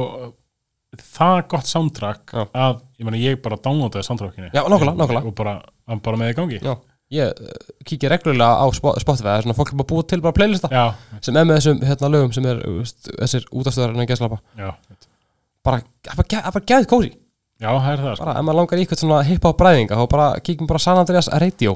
[0.98, 2.46] það er gott soundtrack Já.
[2.54, 4.50] að, ég meina ég bara downloadaði soundtrackinu.
[4.54, 5.28] Já, nákvæmlega, nákvæmlega.
[5.30, 5.54] og bara,
[5.88, 6.60] hann bara með í gangi.
[6.66, 6.74] Já,
[7.14, 7.54] ég uh,
[7.86, 10.70] kíkja reglulega á Spo- Spotify, það er svona fólk er bara búið til bara playlista
[10.74, 10.84] Já,
[11.26, 14.38] sem er með þessum hérna, lögum sem er uh, veist, þessir útastöðar en að geslapa
[14.58, 14.70] já,
[15.66, 17.10] bara, það bara, það bara gæð kósi
[17.60, 18.26] já, það er það sko.
[18.28, 21.28] bara, ef maður langar í eitthvað svona hip-hop bræðinga þá bara kíkjum bara San Andreas
[21.44, 21.74] Radio.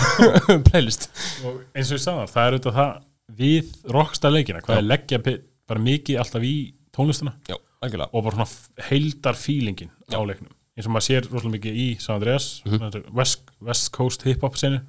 [0.70, 1.08] Playlist.
[1.44, 2.92] Og eins og ég sagði það, það er auðvitað það
[3.40, 4.80] við rockstar leikina, hvað Já.
[4.82, 5.40] er leggja pi-
[5.70, 6.54] bara mikið alltaf í
[6.96, 7.34] tónlistina.
[7.50, 8.10] Já, algjörlega.
[8.12, 10.52] Og bara svona heildar feelingin á leiknum.
[10.76, 13.12] Eins og maður sér rosalega mikið í San Andreas Mhm.
[13.16, 14.80] West, West Coast hip-hop senu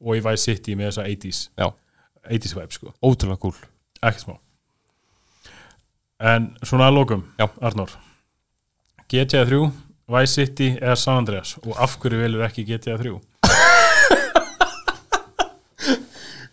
[0.00, 1.72] og í Vice City með þessa 80s já,
[2.30, 3.54] 80s vibe sko, ótrúlega cool.
[4.02, 4.36] Ekki smá.
[6.20, 7.48] En svona að lokum Já.
[7.60, 7.90] Arnór.
[9.08, 9.72] GTA 3,
[10.08, 11.56] Vice City eða San Andreas?
[11.66, 13.20] Og af hverju velur ekki GTA 3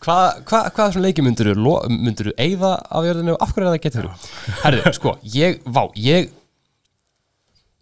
[0.09, 3.81] Hvað hva, hva þessum leiki myndur þú eyða af jörðinu og af hverju er það
[3.83, 4.29] getur þú?
[4.63, 6.31] Herðu, sko, ég, vá, ég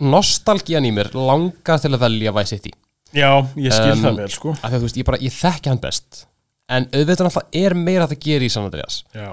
[0.04, 2.74] nostalgían í mér langar til að velja Vice City.
[3.16, 4.52] Já, ég skil Um, það vel sko.
[4.58, 6.26] af því að þú veist, ég bara, ég þekki hann best.
[6.68, 8.98] En auðvitað náttúrulega er meira að það gera í San Andreas.
[9.16, 9.32] Já,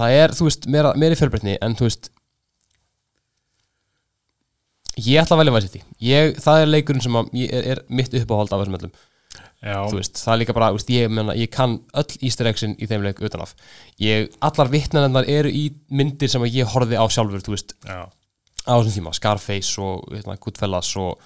[0.00, 2.10] það er, þú veist, meira, meira í fjölbreytni en þú veist
[5.00, 5.84] ég ætla að velja Vice City.
[6.08, 8.96] Ég, það er leikurinn sem að, er, er mitt uppáhald af þessum öllum
[9.92, 13.04] veist, það er líka bara, veist, ég, menna, ég kann öll easter eggsin í þeim
[13.04, 13.52] leik utanaf
[14.00, 17.76] ég, allar vittnennar eru í myndir sem ég horfði á sjálfur, veist.
[18.64, 21.20] Á þessum tíma, Scarface og hérna, Goodfellas og,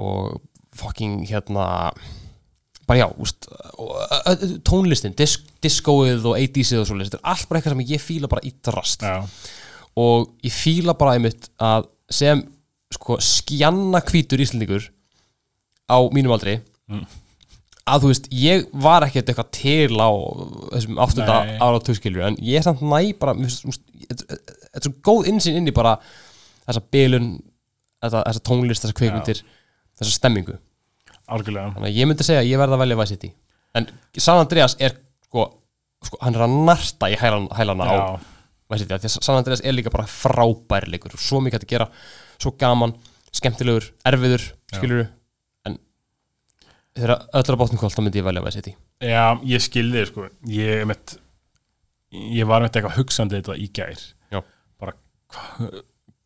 [0.00, 0.40] og
[0.76, 1.92] fucking hérna
[2.88, 3.96] bara já, og,
[4.64, 8.30] tónlistin, disk, diskóið og 80sið og svo þetta er allt bara eitthvað sem ég fíla
[8.32, 9.04] bara í drast.
[9.04, 9.24] Já,
[9.98, 12.44] og ég fíla bara einmitt að sem
[12.92, 14.86] sko skjanna hvítur íslendingur
[15.88, 17.04] á mínum aldri Mm.
[17.88, 20.10] Að þú veist, ég var ekkert eitthvað til á
[20.74, 24.38] þessum áttunda ára tuskilju en ég er samt næ bara þetta
[24.78, 25.96] er svo góð insýn inn í bara
[26.68, 27.28] þessa bilun
[28.04, 29.42] þessa, tónlist, þessa kveikmyndir
[29.98, 30.56] þessa stemmingu,
[31.26, 31.74] algjörlega.
[31.76, 33.30] Þannig að ég myndi segja að ég verð að velja Vice City,
[33.78, 33.88] en
[34.22, 34.94] San Andreas er
[35.26, 35.48] sko,
[36.06, 37.96] sko hann er að narta í hælana, hælana á
[38.70, 41.90] Vice City, því að San Andreas er líka bara frábær leikur, svo mikið að gera
[42.38, 42.94] svo gaman,
[43.34, 45.14] skemmtilegur, erfiður skilur en
[46.98, 48.74] þegar öll að bátnum kvöld þá myndi ég velja Vice City.
[49.04, 50.28] Já, ég skilði sko.
[50.52, 51.16] Ég, mitt,
[52.12, 54.04] ég var með eitthvað hugsandi þetta í gær.
[54.34, 54.40] Já.
[54.80, 54.94] bara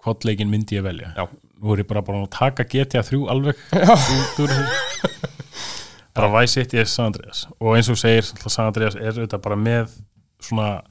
[0.02, 1.12] hvort leikinn myndi ég velja?
[1.16, 1.26] Já.
[1.62, 3.60] nú er ég bara bara að taka GTA 3 alveg.
[4.42, 5.20] Úr þessu
[6.12, 7.46] bara Vice City er San Andreas.
[7.60, 9.94] Og eins og þú segir, San Andreas er þetta bara með
[10.42, 10.82] svona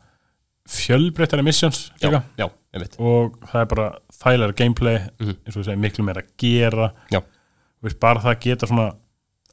[0.71, 2.95] fjölbreyttari missions já, einmitt.
[3.01, 5.35] Og það er bara þægilega gameplay Mhm.
[5.45, 6.87] eins og þú segir miklu meira að gera.
[7.11, 7.19] Já.
[7.21, 8.87] Þú veist, bara það geta svona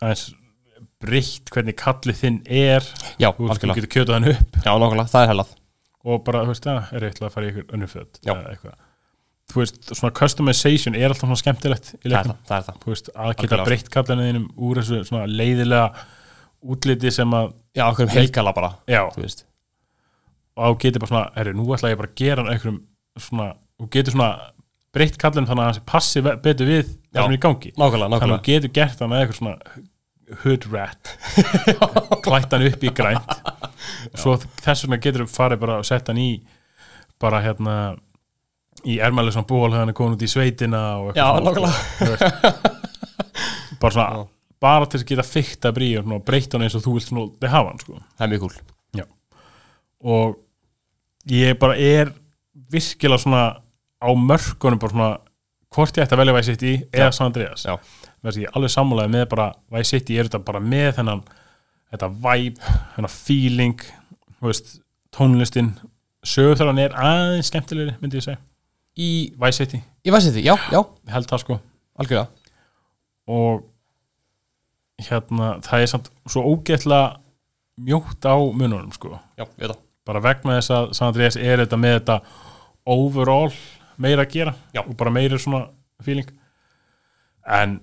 [0.03, 0.27] aðeins
[1.03, 2.85] breytt hvernig kallið þinn er.
[3.21, 4.59] Já, þú, veist, þú getur kjötað hann upp.
[4.65, 5.55] Já, nákvæmlega, það er hellað.
[6.09, 8.77] Og bara, þú veist, það er eitthvað að fara í eða eitthvað.
[9.49, 12.67] Þú veist, svona customization er alltaf svona skemmtilegt í það er leiknum, það, það er
[12.67, 12.81] það.
[12.93, 15.87] Veist, að geta breytt kallinu þínum úr þessu svona leiðilega
[16.69, 19.47] útliti sem að, já, okkur helgala bara, já, þú veist.
[20.59, 22.79] Og þá getur bara svona, herri, nú ætla ég bara að gera hann einhverjum
[23.25, 24.31] svona, þú getur svona
[24.99, 27.73] breytt kallinu þannig að sé passi betur við það sem er í gangi.
[27.73, 28.43] nákvæmlega, þannig að nákvæmlega.
[28.43, 29.57] þú getur gert hann að eitthvað svona
[30.43, 31.13] hood rat
[32.25, 33.35] klætt hann upp í grænt
[34.19, 36.31] svo þess vegna getur þú farið bara og sett hann í
[37.21, 37.77] bara hérna
[38.87, 40.83] í ermæli svona ból hann er komin út í sveitina
[41.17, 42.25] já, þú veist.
[43.81, 44.27] bara svona Já.
[44.63, 47.73] bara til að geta fykta brí og breytt hann eins og þú vilt þið hafa
[47.73, 48.59] hann sko það er mjög cool
[49.99, 50.37] og
[51.29, 52.13] ég bara er
[52.71, 53.43] virkilega svona
[53.99, 55.11] á mörkunum bara svona
[55.75, 57.17] hvort ég ætti að velja Vice City eða Já.
[57.17, 57.75] San Andreas Já.
[58.27, 61.23] Að ég alveg sammálaði með bara Vice City er þetta bara með þennan
[61.93, 63.87] þetta vibe, þennan feeling
[64.45, 64.75] veist,
[65.15, 65.73] tónlistin
[66.27, 68.41] sögurþarfan er aðeins skemmtilegri myndi ég segja,
[68.99, 69.09] í,
[69.39, 69.81] Vice City.
[70.05, 70.83] Í Vice City, já, já,
[71.15, 71.59] held það sko.
[71.99, 72.53] Algjörlega.
[73.29, 73.65] Og
[75.07, 77.01] hérna, það er samt svo ógeðla
[77.79, 79.15] mjótt á mununum sko.
[79.39, 82.19] Já, ég veit það, bara vegna þess að San Andreas er þetta með þetta
[82.89, 83.53] overall
[83.99, 84.83] meira að gera Já.
[84.85, 85.67] og bara meira svona
[86.05, 86.29] feeling.
[87.49, 87.79] En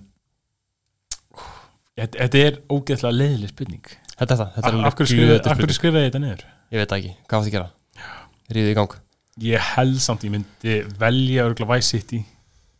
[1.96, 3.90] þetta er ógeðslega leiðileg spurning.
[4.16, 5.76] Þetta er það, þetta er alveg hverju spurning.
[5.78, 6.46] skrifaði þetta niður?
[6.72, 8.06] Ég veit ekki, hvað var það að gera?
[8.56, 8.96] Ríðið í gang.
[9.46, 12.22] Ég held samt ég myndi velja Vice City.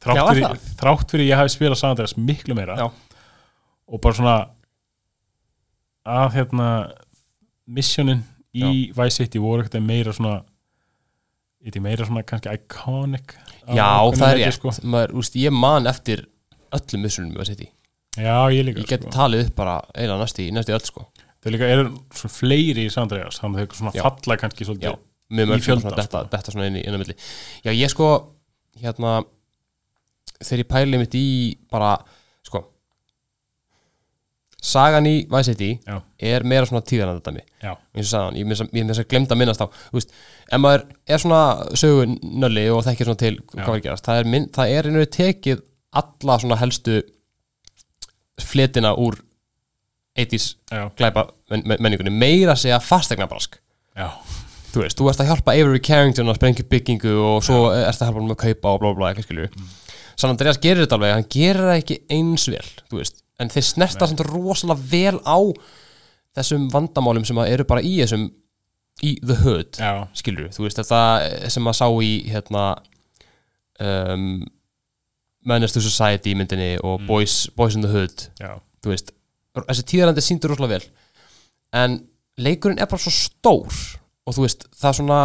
[0.07, 0.69] Já, þrátt fyrir, það?
[0.81, 2.77] þrátt fyrir ég hafi spilað San Andreas miklu meira.
[2.79, 2.87] Já.
[3.87, 4.37] og bara svona
[6.07, 6.69] að hérna
[7.67, 8.23] missionin
[8.57, 10.41] í Vice City voru ekkert meira svona
[11.67, 13.35] eitthvað meira svona kannski iconic
[13.75, 14.73] já, það er rétt, sko.
[14.87, 16.27] maður, úst, ég man eftir
[16.77, 17.69] öllum missunum í Vice City
[18.17, 19.13] Já, ég líka ég get sko.
[19.15, 21.07] talið upp bara eiginlega næstu í í öll sko
[21.47, 24.03] Það líka eru svona fleiri í Sandreas þannig að þau svona Já.
[24.07, 24.97] falla kannski já, svolítið
[25.31, 26.31] mjög Í mörg fjölda, svona detta, sko.
[26.33, 27.17] detta svona inn í, inn á milli
[27.67, 28.09] já, ég sko,
[28.81, 29.13] hérna
[30.41, 31.27] þegar ég pæli mitt í
[31.71, 31.93] bara,
[32.47, 32.65] sko
[34.67, 36.01] sagan í Vice City Já.
[36.19, 39.37] er meira svona tíðan þetta mig Já, eins og sagðan, ég minnst að, að glemta
[39.37, 40.15] að minnast á þú veist,
[40.51, 41.43] ef maður er svona
[41.83, 45.13] sögunölli og þekkir svona til hvað var að gerast, það er, minn, það er einhverju
[45.19, 45.63] tekið
[46.01, 46.99] alla svona helstu
[48.57, 49.21] fletina úr
[50.17, 53.59] 80s já, glæpa men, men, menningunni, meira að segja fastegnabrask
[53.97, 54.09] já,
[54.73, 58.09] þú veist, þú ert að hjálpa Avery Carrington að sprengja byggingu og svo ert að
[58.09, 59.75] hjálpa hann með að kaupa og blá blá, skilju mm.
[60.17, 63.69] San Andreas gerir þetta alveg, hann gerir það ekki eins vel þú veist, en þeir
[63.69, 65.39] snerta samt rosalega vel á
[66.37, 68.31] þessum vandamálum sem eru bara í þessum
[69.05, 72.69] í the hood, já, skilju þú veist, þetta sem að sá í hérna
[73.85, 74.47] um,
[75.47, 77.07] Menace to Society myndinni og Mm.
[77.07, 78.29] Boys, Boys in the Hood.
[78.41, 79.13] Já, þú veist,
[79.57, 80.89] þessi tíðarandi síndur rosalega vel.
[81.73, 81.99] En
[82.39, 83.73] leikurinn er bara svo stór
[84.27, 85.21] og þú veist, það er svona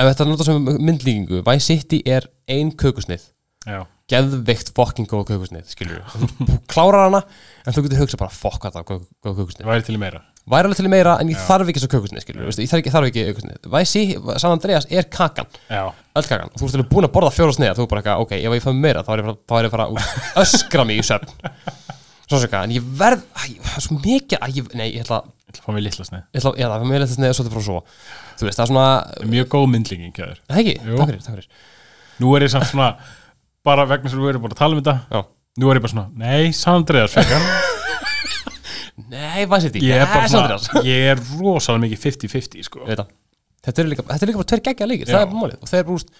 [0.00, 3.24] ef þetta er notað sem myndlíkingu Vice City er ein kökusnið
[3.68, 3.80] já,
[4.10, 7.20] geðveikt fucking góð kökusnið skilur þú klárar hana
[7.66, 9.02] en þú getur hugsað bara fokk hvað það er góð
[9.42, 11.90] kökusnið það væri til í meira væri alveg til meira en ég þarf ekki svo
[12.48, 13.24] veist, ég þarf ekki,
[13.88, 15.48] City, San Andreas er kakan.
[15.70, 16.52] Öll kakan.
[16.58, 18.70] Þú ert búin að borða fjóra sneið þú er bara eitthvað, ok, ef ég fæ
[18.76, 19.30] meira þá er ég
[19.60, 21.30] er ég bara að öskra mig í söfn
[22.68, 25.64] en ég verð það er svo mikið, æ, ég, nei, ég ætla ég ætla að
[25.66, 27.64] fá mér litla sneið ég ætla, það er mér eitthvað sneið og svo þetta frá
[27.66, 27.80] svo.
[28.38, 28.84] Þú veist, það er svona,
[29.32, 31.66] Mjög góð myndlíking, kæður það ekki, takk fyrir, takk fyrir.
[32.22, 32.88] Nú er ég samt svona,
[33.66, 35.24] bara vegna sem við erum bara að tala um þetta.
[35.58, 36.54] Nú er ég bara svona, nei,
[37.10, 37.50] frekar
[39.10, 40.66] nei, hvað sér Ég er yes, Andreas.
[40.66, 42.82] svona, ég er rosalega mikið 50-50 sko.
[42.88, 43.14] Ég það.
[43.66, 45.58] þetta er líka, þetta er líka bara tveir geggja leikir, það er bara málið.
[45.60, 46.12] Og þeir bara, úst,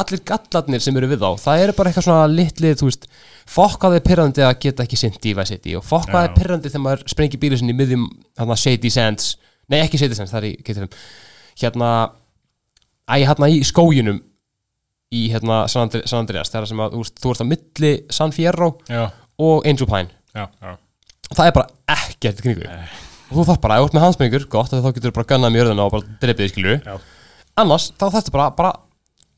[0.00, 3.06] allir gallarnir sem eru við þá það eru bara eitthvað svona litlið, þú veist
[3.50, 6.34] fokkaði pyrrandi að geta ekki sint í Vice City og fokkaði Já.
[6.36, 8.06] pyrrandi þegar maður sprengir bílu sinni í miðjum
[8.38, 9.32] hérna Shady Sands.
[9.70, 11.00] Nei ekki Shady Sands, það er í GT5
[11.64, 11.90] hérna
[13.10, 14.20] æ, hérna í skóginum
[15.10, 15.90] í hérna San,
[16.20, 19.08] Andreas þegar sem að þú, veist, þú ert á milli San Fierro já,
[19.42, 20.14] og Angel Pine.
[20.36, 20.76] Já, já
[21.38, 22.86] það er bara ekkert kringu Nei.
[23.30, 25.66] og þú þarf bara, ef þú ert með hansmengur, gott þá getur bara gannað mjög
[25.66, 26.94] örðuna og bara dreipið þið skilur Já.
[27.62, 28.72] annars, þá þarftu bara, bara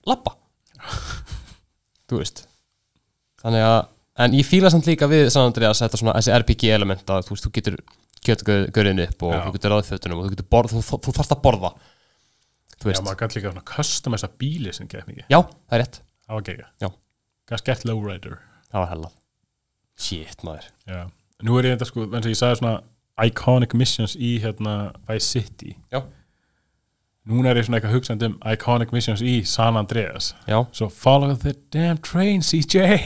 [0.09, 0.37] lappa
[2.11, 2.45] þú veist.
[3.43, 3.79] Þannig að,
[4.25, 7.35] en ég fíla samt líka við San Andreas, þetta svona, þessi RPG element að þú
[7.37, 7.79] veist, þú getur
[8.23, 9.41] kjötgöðinu upp og Já.
[9.47, 11.73] þú getur ráðið fötunum og þú getur borð, þú, þú, þú þarfst að borða.
[12.77, 15.27] Þú Já, veist, maður gæti líka svona custom þessa bíli sem geði mikið.
[15.33, 15.99] Já, það er rétt.
[16.23, 16.89] Það var gegga Já.
[17.53, 18.37] Gæti gett lowrider.
[18.71, 19.17] Það var hellað.
[20.03, 20.71] Shit maður.
[20.91, 21.03] Já
[21.43, 22.75] Nú er ég þetta sko, eins og ég sagði svona
[23.27, 25.77] iconic missions í hérna Vice City.
[25.93, 26.03] Já.
[27.29, 30.33] Núna er ég svona eitthvað hugsandi um iconic missions í San Andreas.
[30.51, 32.99] Já, So follow the damn train CJ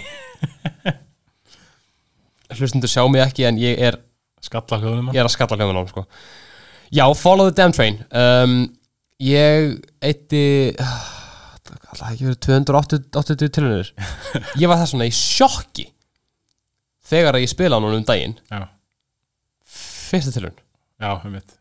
[2.56, 3.98] hlustundur sjá mig ekki en ég er
[4.44, 6.04] Skalla hljóðum ég er að skalla hann, sko.
[6.94, 7.98] já, follow the damn train.
[8.14, 8.76] Um,
[9.18, 13.92] ég eitti alltaf ekki verið 280 tilhörnir
[14.60, 15.88] ég var það svona í sjokki
[17.06, 18.36] þegar ég spila á núna um daginn.
[18.50, 18.66] Já,
[19.66, 21.56] fyrsta tilhörn já, um mitt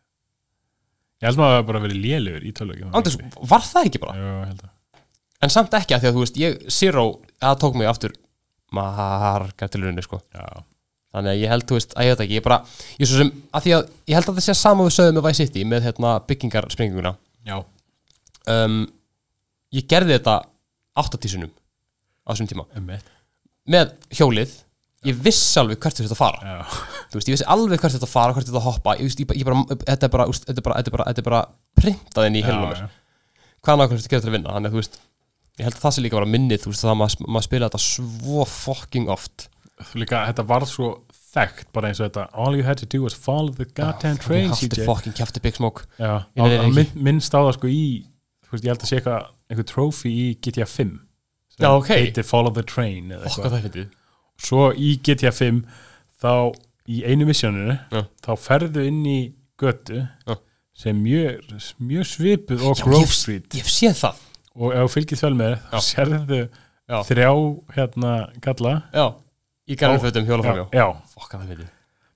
[1.16, 3.16] Ég held maður að það bara verið lélugur í tölvöki Andris,
[3.48, 4.14] var það ekki bara?
[4.20, 4.72] Já, ég held að.
[5.46, 7.04] En samt ekki að því að þú veist, ég Zero,
[7.40, 8.12] það tók mig aftur
[8.76, 10.20] margar tilhörnir sko.
[10.36, 10.64] Já,
[11.14, 12.58] þannig að ég held, þú veist, að ég veit ekki ég bara,
[13.00, 15.26] ég svo sem, að því að ég held að það sé sama við sögum með
[15.28, 17.12] Vice City með hérna byggingarspringinguna.
[17.48, 17.56] Já,
[18.56, 18.78] um,
[19.76, 20.36] ég gerði þetta
[21.00, 22.68] áttatísunum á þessum tíma.
[22.76, 23.12] Um mitt
[23.66, 24.52] með hjólið,
[25.10, 26.38] ég vissi alveg hvert þú þetta að fara.
[26.42, 26.78] Já,
[27.10, 28.94] þú veist, ég vissi alveg hvert þú þetta að fara, hvert þú þetta að hoppa.
[28.96, 31.42] Ég, veist, ég, bara- þetta er bara, þetta er bara, þetta er bara, bara
[31.80, 32.80] printað inn í heilum á mér.
[32.84, 32.88] já,
[33.66, 34.98] hvað nákvæmlega þetta getur til að vinna, þannig að þú veist
[35.56, 37.68] ég held að það sé líka bara minnið, þú veist, það að maður, maður spila
[37.70, 39.46] þetta svo fucking oft.
[39.96, 40.90] Líka, þetta varð svo
[41.36, 44.52] þekkt bara eins og þetta All you had to do was follow the goddamn train
[44.56, 45.84] CJ fucking kjafti Big Smoke.
[46.96, 47.82] Minnst á það sko í
[48.46, 50.94] þú veist, ég held að sé eitthvað trophy í GTA 5
[51.56, 52.22] sem Já, ok.
[52.24, 53.12] Follow the Train
[54.36, 55.62] það svo í GTA 5
[56.22, 56.32] þá
[56.88, 58.02] í einu missjóninu Já.
[58.22, 59.18] þá ferðu inn í
[59.58, 60.36] götu Já.
[60.76, 61.40] sem mjög,
[61.80, 63.48] mjög svipuð og Grove Street.
[63.56, 64.20] Ég hef séð það.
[64.56, 66.40] Og ef þú fylgir þvel með þá sérðu
[66.86, 67.30] Já, þrjá
[67.74, 68.12] hérna
[68.44, 68.74] galla.
[68.94, 69.06] Já
[69.66, 71.70] Í garðarfötum hjólaframjó já, já, Fokk að það finnir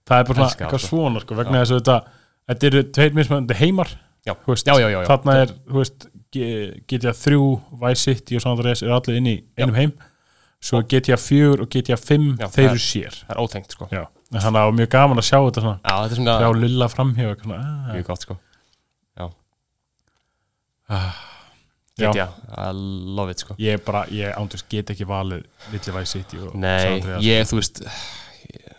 [0.07, 0.91] það er bara svona Elska það, eitthvað sko.
[0.95, 1.97] svona sko, vegna þess að þetta
[2.51, 3.91] þetta eru tveir mismöndi heimar
[4.29, 4.35] Já.
[4.47, 7.41] veist, Já, já, þarna er þú veist, G- GTA 3,
[7.83, 9.93] Vice City og San Andreas er allir inn í einum heim
[10.61, 13.15] svo GTA 4 og GTA 5 Já, þeir eru sér.
[13.27, 13.89] Það er ótengt sko.
[13.91, 14.03] Já.
[14.31, 15.79] en þannig að það var mjög gaman að sjá þetta svona.
[15.83, 18.37] Já, þetta er svona sjá Lilla svona, ah, mjög gott sko.
[20.91, 21.15] Ah,
[22.01, 22.11] Já.
[22.17, 22.71] já, I
[23.17, 23.55] love it sko.
[23.61, 27.23] Ég bara, ég ándurs get ekki valið Lilli Vice City og Nei, Andreas.
[27.23, 28.71] ég, þú veist ég,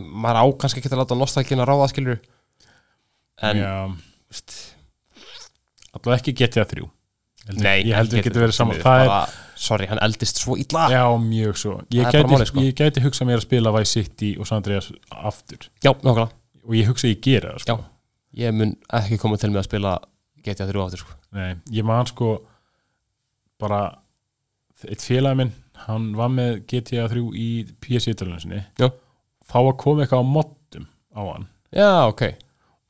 [0.00, 2.18] maður á kannski ekki að láta nostalgina ráða skilur
[3.44, 3.60] en,
[5.92, 6.88] allavega ekki GTA 3
[7.48, 8.80] Heldur- Nei, ég heldur ekki getur verið saman.
[8.82, 12.64] það er, Sorry, hann eldist svo illa já, mjög svo ég gæti, málið, sko.
[12.78, 16.28] gæti hugsað mér að spila Vice City og San Andreas aftur Já, nákvæmlega
[16.68, 17.74] og ég hugsa að ég gera það sko.
[17.78, 17.88] Já.
[18.38, 19.94] Ég mun ekki koma til með að spila
[20.44, 22.30] GTA 3 aftur sko Nei, ég man sko
[23.58, 23.82] bara
[24.86, 25.54] eitt félagi minn,
[25.88, 27.48] hann var með GTA 3 í
[27.82, 28.92] PS-ítalunum sinni Já.
[29.48, 30.86] þá var komið eitthvað á moddum
[31.18, 32.22] á hann Já, ok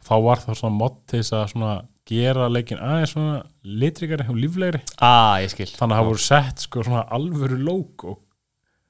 [0.04, 1.72] þá var það svona mod til þess að svona
[2.08, 4.80] gera leikin aðeins svona litrikari og líflegri.
[5.04, 8.16] Ah, þannig að það voru sett sko svona alvöru logo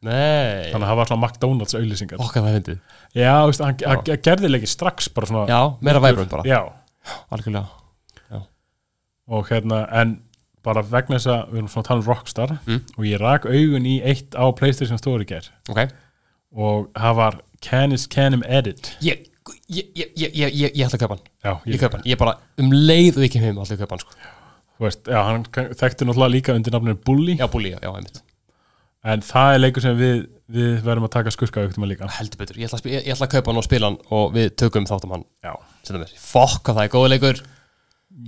[0.06, 0.68] Nei.
[0.70, 2.76] Þannig að það var svona McDonalds auðlýsingar Okkar það fyndið.
[3.18, 6.44] Já, veist, hann, hann gerði leikin strax bara svona Já, meira vibrant bara.
[6.46, 6.60] Já,
[7.34, 7.66] Algjörlega.
[9.28, 10.14] Og hérna en
[10.64, 12.78] bara vegna þess að við erum svona að tala um Rockstar Mm.
[12.96, 15.82] og ég rak augun í eitt á Playstation Store í ger Ok.
[16.56, 18.94] Og það var Canis Canim Edit.
[19.04, 19.26] Ég,
[19.68, 21.24] ég, ég, ég, ég, ætla að kaupa hann.
[21.44, 22.06] Já, Ég kaupa hann.
[22.08, 24.16] Ég bara um leið og kem heim ætla að kaupa hann sko.
[24.78, 28.20] Þú veist, já, hann þekkti náttúrulega líka undir nafninu Bully Já, búli, já, já, einmitt.
[29.08, 30.16] En það er leikur sem við,
[30.54, 32.08] við verðum að taka skurka auktum að líka.
[32.18, 32.58] Heldur betur.
[32.58, 34.86] Ég ætla, að spi- ég, ætla að kaupa hann og spila hann og við tökum
[34.90, 35.52] þáttum hann já,
[35.86, 37.42] Senda mér Fokk hvað það er góð leikur.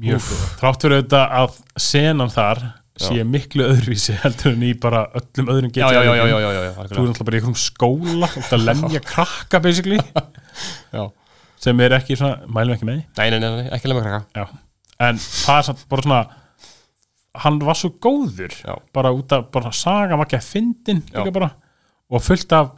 [0.00, 2.60] Mjög góð þrátt fyrir auðvitað að senan þar
[3.00, 6.28] sé miklu öðruvísi heldur en í bara öllum öðrum Já, já, já, já, leikjum.
[6.30, 6.90] já, já, já, þú er algjörlega.
[6.90, 9.98] náttúrulega bara í einhverjum skóla út að lemja krakka basically.
[10.96, 11.04] Já.
[11.60, 13.06] Sem er ekki svona, mælum ekki með því.
[13.20, 14.20] Nei, nei, nei, nei, ekki lemma krakka.
[14.40, 14.60] Já,
[15.08, 16.20] en það er samt bara svona
[17.44, 18.74] hann var svo góður Já.
[18.96, 21.20] bara út af, bara saga var ekki að fyndin Já.
[21.20, 21.50] líka bara
[22.10, 22.72] og fullt af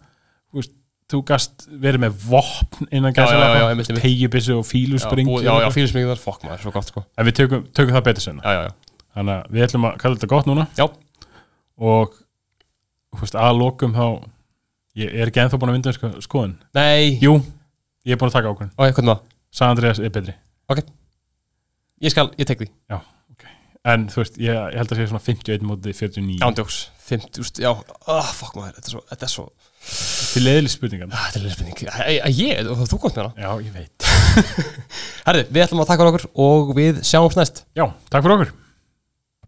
[0.53, 0.75] þú veist,
[1.13, 4.03] þú gast verið með vopn innan Já, já, já, einmitt, einmitt.
[4.05, 7.05] tegjubissu og fíluspring bú- já, já fílismingðar, fokk maður, svo gott sko.
[7.17, 8.99] En við tökum, tökum það betur senna Já, já, já.
[9.17, 10.67] Þannig að við ætlum að kalla þetta gott núna.
[10.79, 10.87] Já,
[11.81, 12.15] og
[13.13, 14.05] þú veist, að lokum þá
[15.01, 16.55] ég er ekki ennþá búin að mynda sko, skoðun.
[16.77, 17.35] Nei, jú,
[18.07, 19.25] ég er búin að taka ákvörn ok, hvernig það?
[19.53, 20.35] San Andreas er betri.
[22.03, 22.71] Ég skal, ég tek því.
[23.83, 26.77] En þú veist, ég, ég held að sé svona 51 móti 49 Ándjóks,
[27.09, 27.73] 50, úst, já.
[27.75, 29.47] Oh, Fuck maður, þetta er svo, þetta er svo
[30.33, 31.81] til leðileg spurningan ah, Þetta er leið spurning.
[31.91, 33.43] Æ, Ég, og þú komst með hana?
[33.43, 34.07] Já, ég veit.
[35.27, 37.65] Herði, við ætlum að taka okkur og við sjáumst næst.
[37.75, 38.55] Já, takk fyrir okkur